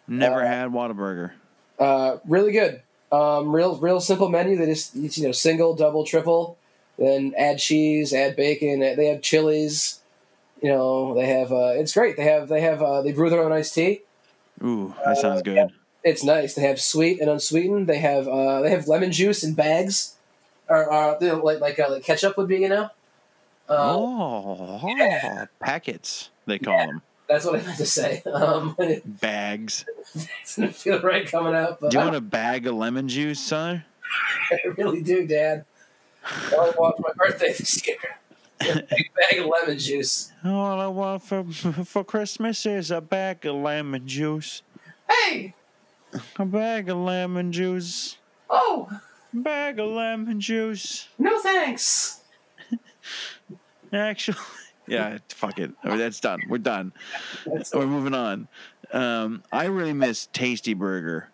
[0.07, 1.31] Never Uh, had Whataburger.
[1.79, 2.81] Uh, really good.
[3.11, 4.55] Um, real real simple menu.
[4.57, 6.57] They just it's, you know single, double, triple.
[6.97, 8.79] Then add cheese, add bacon.
[8.81, 9.99] They have chilies.
[10.61, 11.51] You know they have.
[11.51, 12.17] Uh, it's great.
[12.17, 14.01] They have they have uh, they brew their own iced tea.
[14.63, 15.55] Ooh, that sounds good.
[15.55, 15.67] yeah.
[16.03, 16.53] It's nice.
[16.53, 17.87] They have sweet and unsweetened.
[17.87, 20.15] They have uh, they have lemon juice in bags,
[20.69, 22.57] or, or you know, like like uh, like ketchup would be.
[22.57, 22.89] You know.
[23.67, 26.85] Uh, oh, packets they call Yeah.
[26.87, 28.21] them That's what I meant to say.
[28.31, 29.85] Um, it bags.
[30.55, 33.83] didn't feel right coming out, Do you want a bag of lemon juice, son?
[34.51, 35.65] I really do, Dad.
[36.23, 37.97] I want for my birthday this year.
[38.61, 40.31] A big bag of lemon juice.
[40.45, 41.43] All I want for
[41.85, 44.61] for Christmas is a bag of lemon juice.
[45.09, 45.53] Hey!
[46.39, 48.17] A bag of lemon juice.
[48.49, 48.87] Oh,
[49.33, 51.09] Bag of lemon juice.
[51.19, 52.21] no thanks.
[53.95, 54.37] Actually,
[54.87, 55.71] yeah, fuck it.
[55.83, 56.41] I mean, that's done.
[56.49, 56.93] We're done.
[57.45, 58.47] That's- We're moving on.
[58.91, 61.29] Um, I really miss Tasty Burger.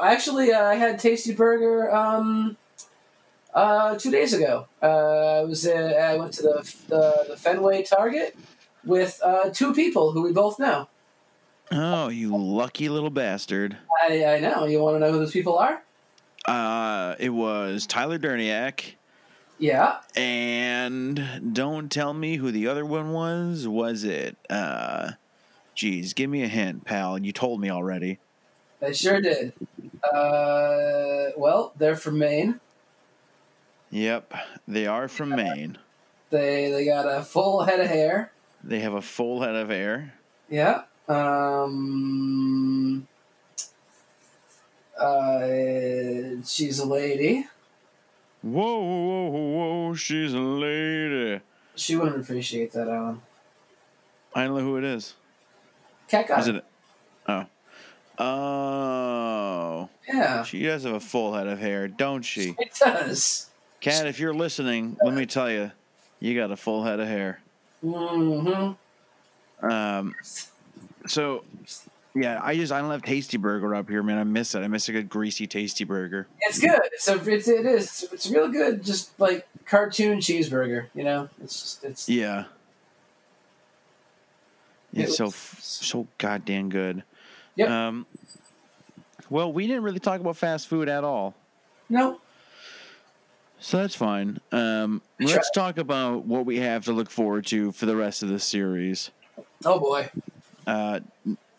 [0.00, 2.56] Actually, uh, I had Tasty Burger um,
[3.54, 4.66] uh, two days ago.
[4.82, 8.36] Uh, I was uh, I went to the, the the Fenway Target
[8.84, 10.88] with uh, two people who we both know.
[11.70, 13.76] Oh, you lucky little bastard.
[14.08, 14.64] I, I know.
[14.66, 15.82] You want to know who those people are?
[16.46, 18.94] Uh, it was Tyler Derniak.
[19.62, 19.98] Yeah.
[20.16, 23.68] And don't tell me who the other one was.
[23.68, 24.36] Was it?
[24.50, 25.12] Uh,
[25.76, 27.16] geez, give me a hint, pal.
[27.16, 28.18] You told me already.
[28.84, 29.52] I sure did.
[30.02, 32.58] Uh, well, they're from Maine.
[33.92, 34.34] Yep,
[34.66, 35.78] they are from Maine.
[36.30, 38.32] They they got a full head of hair.
[38.64, 40.14] They have a full head of hair.
[40.50, 40.82] Yeah.
[41.06, 43.06] Um.
[44.98, 47.46] Uh, she's a lady.
[48.42, 49.94] Whoa, whoa, whoa, whoa!
[49.94, 51.40] She's a lady.
[51.76, 53.22] She wouldn't appreciate that, Alan.
[54.34, 55.14] I don't know who it is.
[56.08, 56.40] Cat guy.
[56.40, 56.64] Is it?
[57.28, 57.46] Oh.
[58.18, 59.88] Oh.
[60.08, 60.42] Yeah.
[60.42, 62.54] She does have a full head of hair, don't she?
[62.58, 63.48] It does.
[63.80, 65.70] Cat, if you're listening, let me tell you,
[66.20, 67.40] you got a full head of hair.
[67.84, 69.66] Mm-hmm.
[69.66, 70.14] Um,
[71.06, 71.44] so,
[72.14, 74.18] yeah, I just I don't have Tasty Burger up here, man.
[74.18, 74.60] I miss it.
[74.60, 76.26] I miss a good greasy Tasty Burger.
[76.40, 76.78] It's good.
[76.92, 78.08] It's a, it's, it is.
[78.12, 78.84] It's, real good.
[78.84, 80.86] Just like cartoon cheeseburger.
[80.94, 81.28] You know.
[81.42, 82.08] It's just it's.
[82.08, 82.44] Yeah,
[84.92, 87.02] It it's so was- so goddamn good.
[87.56, 87.70] Yep.
[87.70, 88.06] Um,
[89.30, 91.34] well, we didn't really talk about fast food at all,
[91.88, 92.20] No.
[93.58, 94.40] so that's fine.
[94.52, 98.28] Um, let's talk about what we have to look forward to for the rest of
[98.28, 99.10] the series.
[99.64, 100.10] Oh boy.
[100.66, 101.00] Uh,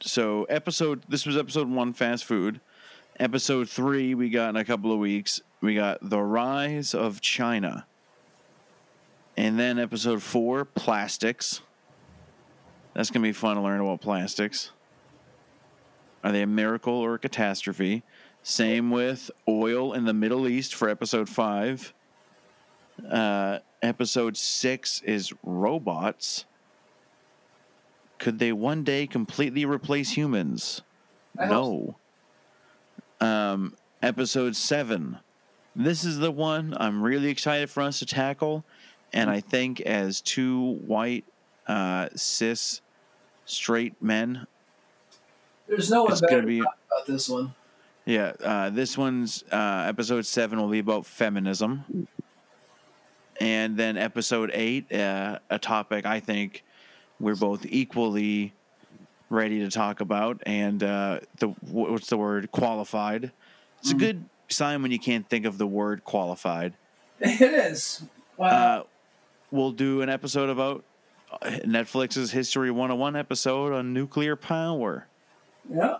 [0.04, 2.60] so episode this was episode one, fast food.
[3.20, 5.42] Episode three, we got in a couple of weeks.
[5.62, 7.86] We got the rise of China,
[9.38, 11.62] and then episode four, plastics.
[12.94, 14.72] That's gonna be fun to learn about plastics.
[16.24, 18.04] Are they a miracle or a catastrophe?
[18.44, 21.94] Same with oil in the Middle East for episode five.
[23.10, 26.46] Uh, episode six is robots.
[28.24, 30.82] Could they one day completely replace humans?
[31.38, 31.98] I no.
[33.20, 35.18] Um, episode seven.
[35.76, 38.64] This is the one I'm really excited for us to tackle,
[39.12, 41.26] and I think as two white,
[41.68, 42.80] uh, cis,
[43.44, 44.48] straight men,
[45.68, 47.54] There's no one better be- talk about this one.
[48.06, 52.08] Yeah, uh, this one's uh, episode seven will be about feminism,
[53.42, 56.64] and then episode eight, uh, a topic I think
[57.24, 58.54] we're both equally
[59.30, 63.32] ready to talk about, and uh, the what's the word qualified.
[63.80, 64.00] It's a Mhm.
[64.00, 66.74] good sign when you can't think of the word qualified.
[67.20, 68.04] It is.
[68.38, 68.48] Wow.
[68.48, 68.84] Uh,
[69.52, 70.84] we'll do an episode about
[71.42, 75.08] uh, Netflix's History 101 episode on nuclear power.
[75.70, 75.98] yeah.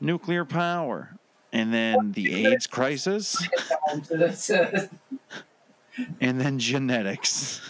[0.00, 1.14] Nuclear power.
[1.52, 3.36] And then the AIDS crisis.
[6.20, 7.60] And then genetics.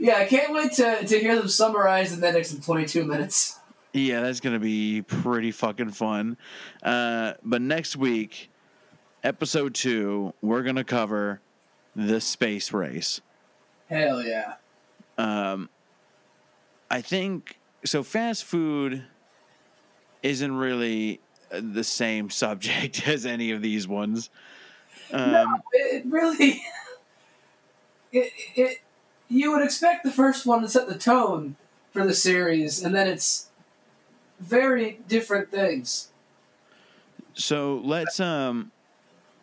[0.00, 3.58] Yeah, I can't wait to, to hear them summarize in the next in 22 minutes.
[3.92, 6.38] Yeah, that's gonna be pretty fucking fun.
[6.82, 8.50] Uh, but next week,
[9.22, 11.40] episode two, we're gonna cover
[11.94, 13.20] the space race.
[13.88, 14.54] Hell yeah.
[15.18, 15.68] Um,
[16.90, 18.02] I think so.
[18.02, 19.04] Fast food
[20.22, 21.20] isn't really
[21.50, 24.30] the same subject as any of these ones.
[25.12, 26.62] Um, no, it really.
[28.12, 28.78] It, it,
[29.30, 31.56] you would expect the first one to set the tone
[31.92, 33.48] for the series, and then it's
[34.38, 36.08] very different things.
[37.34, 38.72] So let's um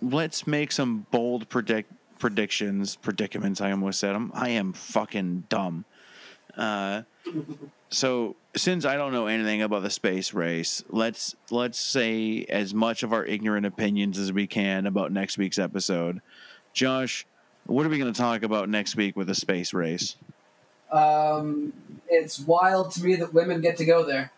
[0.01, 3.61] let's make some bold predict predictions, predicaments.
[3.61, 4.31] I almost said them.
[4.33, 5.85] I am fucking dumb.
[6.55, 7.03] Uh,
[7.89, 13.03] so since I don't know anything about the space race, let's let's say as much
[13.03, 16.21] of our ignorant opinions as we can about next week's episode.
[16.73, 17.25] Josh,
[17.67, 20.15] what are we going to talk about next week with the space race?
[20.91, 21.73] Um,
[22.09, 24.31] it's wild to me that women get to go there.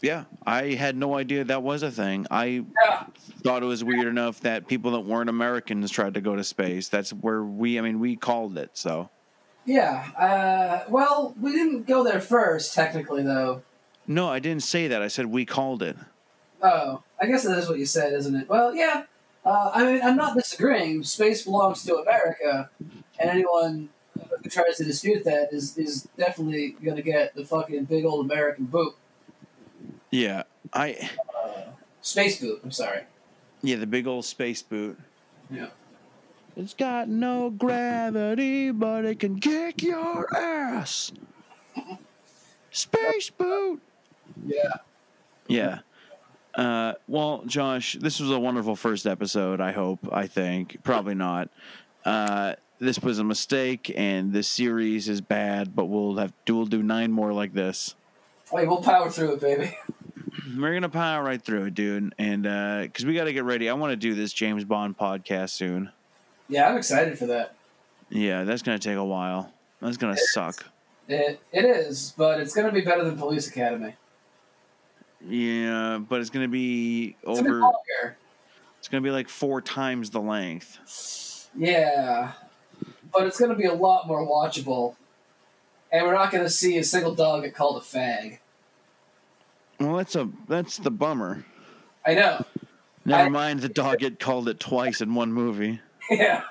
[0.00, 2.26] Yeah, I had no idea that was a thing.
[2.30, 3.06] I Yeah.
[3.42, 6.88] thought it was weird enough that people that weren't Americans tried to go to space.
[6.88, 8.70] That's where we, I mean, we called it.
[8.74, 9.08] So
[9.66, 10.04] Yeah.
[10.18, 13.62] Uh, well, we didn't go there first, technically, though.
[14.06, 15.00] no, I didn't say that.
[15.00, 15.96] I said we called it.
[16.62, 18.48] Oh, I guess that is what you said, isn't it?
[18.48, 19.04] Well, yeah.
[19.44, 21.02] Uh, I mean, I'm not disagreeing.
[21.02, 22.70] Space belongs to America,
[23.18, 23.90] and anyone
[24.42, 28.24] who tries to dispute that is is definitely going to get the fucking big old
[28.24, 28.94] American boot.
[30.10, 31.10] Yeah, I
[31.44, 31.62] Uh,
[32.00, 32.60] space boot.
[32.64, 33.02] I'm sorry.
[33.62, 34.98] yeah the big old space boot.
[35.50, 35.68] Yeah.
[36.56, 41.10] It's got no gravity, but it can kick your ass.
[42.70, 43.82] Space boot.
[44.46, 44.74] Yeah.
[45.48, 45.78] Yeah.
[46.56, 49.60] Uh, well, Josh, this was a wonderful first episode.
[49.60, 50.00] I hope.
[50.12, 51.48] I think probably not.
[52.04, 56.82] Uh, this was a mistake, and this series is bad, but we'll have we'll do
[56.82, 57.94] nine more like this.
[58.52, 59.76] Wait, we'll power through it, baby.
[60.56, 63.68] We're gonna power right through it, dude, and because we got to get ready.
[63.68, 65.90] I want to do this James Bond podcast soon.
[66.48, 67.54] Yeah, I'm excited for that.
[68.10, 69.52] Yeah, that's gonna take a while.
[69.80, 70.64] That's gonna suck.
[71.08, 73.96] It it is, but it's gonna be better than Police Academy.
[75.28, 78.16] Yeah, but it's gonna be It's gonna be over.
[78.78, 81.48] It's gonna be like four times the length.
[81.56, 82.32] Yeah,
[83.12, 84.96] but it's gonna be a lot more watchable,
[85.90, 88.38] and we're not gonna see a single dog get called a fag.
[89.80, 91.44] Well, that's a that's the bummer.
[92.06, 92.44] I know.
[93.06, 95.80] Never I- mind the dog get called it twice in one movie.
[96.10, 96.42] Yeah.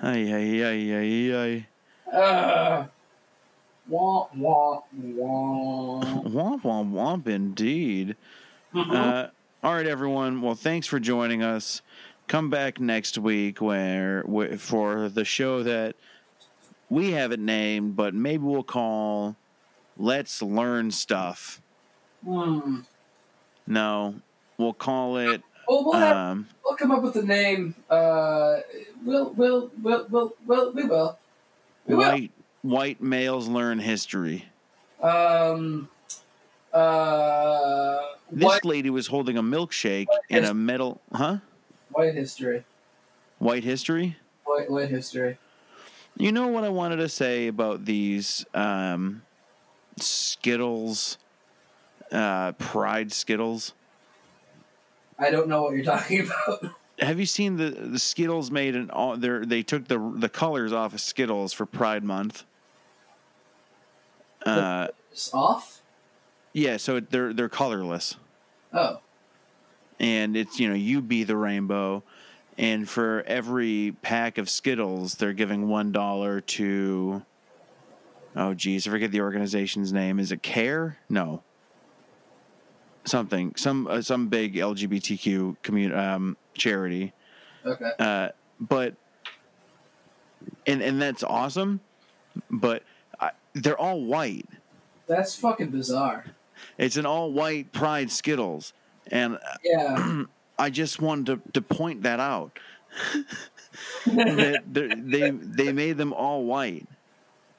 [0.00, 1.66] Ay ay ay ay
[2.12, 2.16] ay.
[2.16, 2.86] Uh,
[3.88, 6.00] wah wah wah.
[6.02, 8.16] Womp womp womp indeed.
[8.74, 9.28] Uh,
[9.62, 10.40] all right, everyone.
[10.42, 11.82] Well, thanks for joining us.
[12.26, 15.96] Come back next week where wh- for the show that
[16.88, 19.36] we haven't named, but maybe we'll call
[19.98, 21.60] "Let's Learn Stuff."
[22.24, 22.80] Hmm.
[23.66, 24.16] No,
[24.58, 25.42] we'll call it.
[25.68, 27.74] Well, we'll have, Um, we'll come up with a name.
[27.90, 28.56] Uh,
[29.04, 31.18] we'll we'll we'll we'll, we'll we will.
[31.86, 32.08] We will.
[32.08, 34.46] white white males learn history.
[35.00, 35.88] Um.
[36.72, 38.00] Uh.
[38.30, 41.38] This White, lady was holding a milkshake in a metal, huh?
[41.90, 42.64] white history.
[43.38, 44.16] White history.
[44.44, 45.38] White white history.
[46.16, 49.22] You know what I wanted to say about these um,
[49.98, 51.18] Skittles,
[52.10, 53.74] uh, Pride Skittles?
[55.18, 56.74] I don't know what you're talking about.
[56.98, 59.16] Have you seen the the Skittles made an all?
[59.16, 62.44] They they took the the colors off of Skittles for Pride Month.
[64.46, 65.82] Uh, It's off.
[66.52, 68.16] yeah, so they're they're colorless,
[68.72, 69.00] Oh.
[70.00, 72.02] and it's you know you be the rainbow,
[72.58, 77.22] and for every pack of Skittles, they're giving one dollar to.
[78.34, 80.18] Oh geez, I forget the organization's name.
[80.18, 80.96] Is it Care?
[81.08, 81.42] No.
[83.04, 87.12] Something, some uh, some big LGBTQ community um, charity.
[87.66, 87.90] Okay.
[87.98, 88.28] Uh,
[88.60, 88.94] but
[90.66, 91.80] and and that's awesome,
[92.48, 92.84] but
[93.54, 94.48] they're all white.
[95.06, 96.26] That's fucking bizarre.
[96.78, 98.72] It's an all white Pride Skittles,
[99.08, 100.22] and uh, Yeah.
[100.58, 102.58] I just wanted to, to point that out.
[104.06, 106.86] that they they made them all white.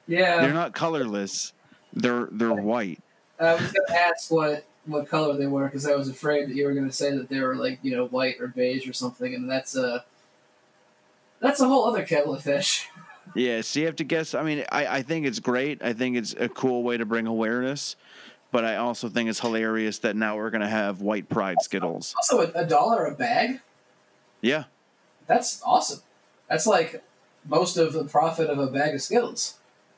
[0.06, 0.40] Yeah.
[0.40, 1.52] They're not colorless.
[1.92, 3.00] They're they're white.
[3.38, 6.66] I was gonna ask what what color they were because I was afraid that you
[6.66, 9.50] were gonna say that they were like you know white or beige or something, and
[9.50, 10.04] that's a
[11.40, 12.88] that's a whole other kettle of fish.
[13.34, 14.34] Yeah, so you have to guess.
[14.34, 15.82] I mean, I, I think it's great.
[15.82, 17.96] I think it's a cool way to bring awareness,
[18.52, 22.14] but I also think it's hilarious that now we're gonna have white Pride Skittles.
[22.16, 23.60] Also, a, a dollar a bag.
[24.40, 24.64] Yeah,
[25.26, 26.00] That's awesome.
[26.48, 27.02] That's like
[27.46, 29.54] most of the profit of a bag of Skittles.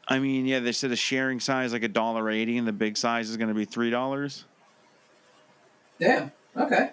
[0.09, 2.97] I mean, yeah, they said a sharing size like a dollar eighty, and the big
[2.97, 4.45] size is gonna be three dollars.
[5.99, 6.31] Damn.
[6.57, 6.91] Okay.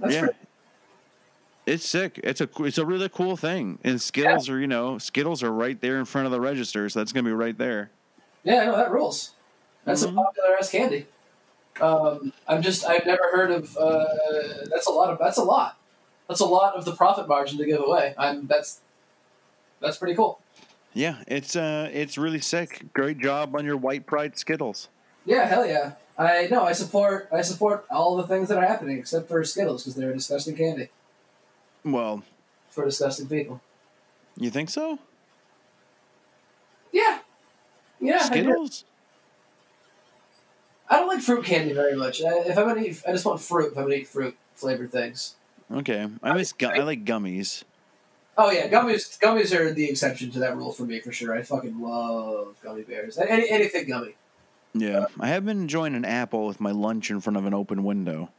[0.00, 0.20] That's yeah.
[0.20, 0.34] pretty-
[1.68, 2.18] It's sick.
[2.24, 3.78] It's a it's a really cool thing.
[3.84, 6.98] And Skittles are you know Skittles are right there in front of the register, so
[6.98, 7.90] that's gonna be right there.
[8.42, 8.64] yeah.
[8.64, 9.32] No, that rules.
[9.84, 10.12] That's Mhm.
[10.12, 11.06] a popular ass candy.
[11.80, 13.76] Um, I'm just I've never heard of.
[13.76, 14.06] Uh,
[14.70, 15.18] that's a lot of.
[15.18, 15.76] That's a lot.
[16.26, 18.14] That's a lot of the profit margin to give away.
[18.16, 18.80] I'm that's
[19.80, 20.40] that's pretty cool.
[20.94, 22.86] Yeah, it's uh it's really sick.
[22.94, 24.88] Great job on your white pride Skittles.
[25.26, 25.92] Yeah, hell yeah.
[26.18, 29.84] I no, I support I support all the things that are happening except for Skittles
[29.84, 30.88] because they're a disgusting candy
[31.84, 32.22] Well,
[32.70, 33.60] for disgusting people.
[34.36, 34.98] you think so?
[36.92, 37.20] Yeah,
[38.00, 38.16] yeah.
[38.22, 38.26] I.
[38.26, 38.84] Skittles?
[40.90, 42.22] I don't like fruit candy very much.
[42.22, 43.72] I, if I'm gonna eat, I just want fruit.
[43.72, 45.34] If I'm gonna eat fruit flavored things.
[45.70, 47.62] Okay, I miss gu- I like gummies.
[48.38, 49.18] Oh yeah, gummies.
[49.18, 51.34] Gummies are the exception to that rule for me for sure.
[51.36, 53.18] I fucking love gummy bears.
[53.18, 54.14] Any, anything gummy.
[54.74, 57.84] Yeah, I have been enjoying an apple with my lunch in front of an open
[57.84, 58.30] window.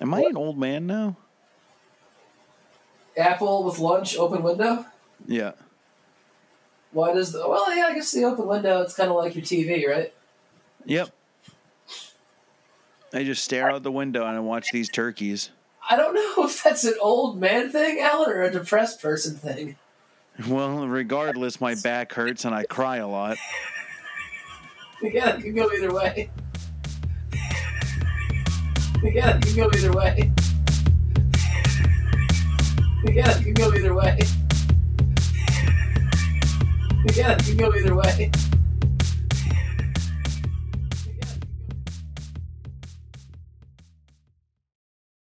[0.00, 0.30] Am I What?
[0.30, 1.16] an old man now?
[3.16, 4.86] Apple with lunch, open window.
[5.26, 5.52] Yeah.
[6.92, 7.74] Why does the well?
[7.74, 8.82] Yeah, I guess the open window.
[8.82, 10.12] It's kind of like your TV, right?
[10.86, 11.10] Yep.
[13.12, 15.50] I just stare out the window and I watch these turkeys.
[15.88, 19.76] I don't know if that's an old man thing, Alan, or a depressed person thing.
[20.48, 23.36] Well, regardless, my back hurts and I cry a lot.
[25.02, 26.28] Yeah, it can go either way.
[29.02, 30.30] Yeah, it can go either way.
[33.04, 34.18] Yeah, it can go either way.
[37.14, 38.30] Yeah, it can go either way.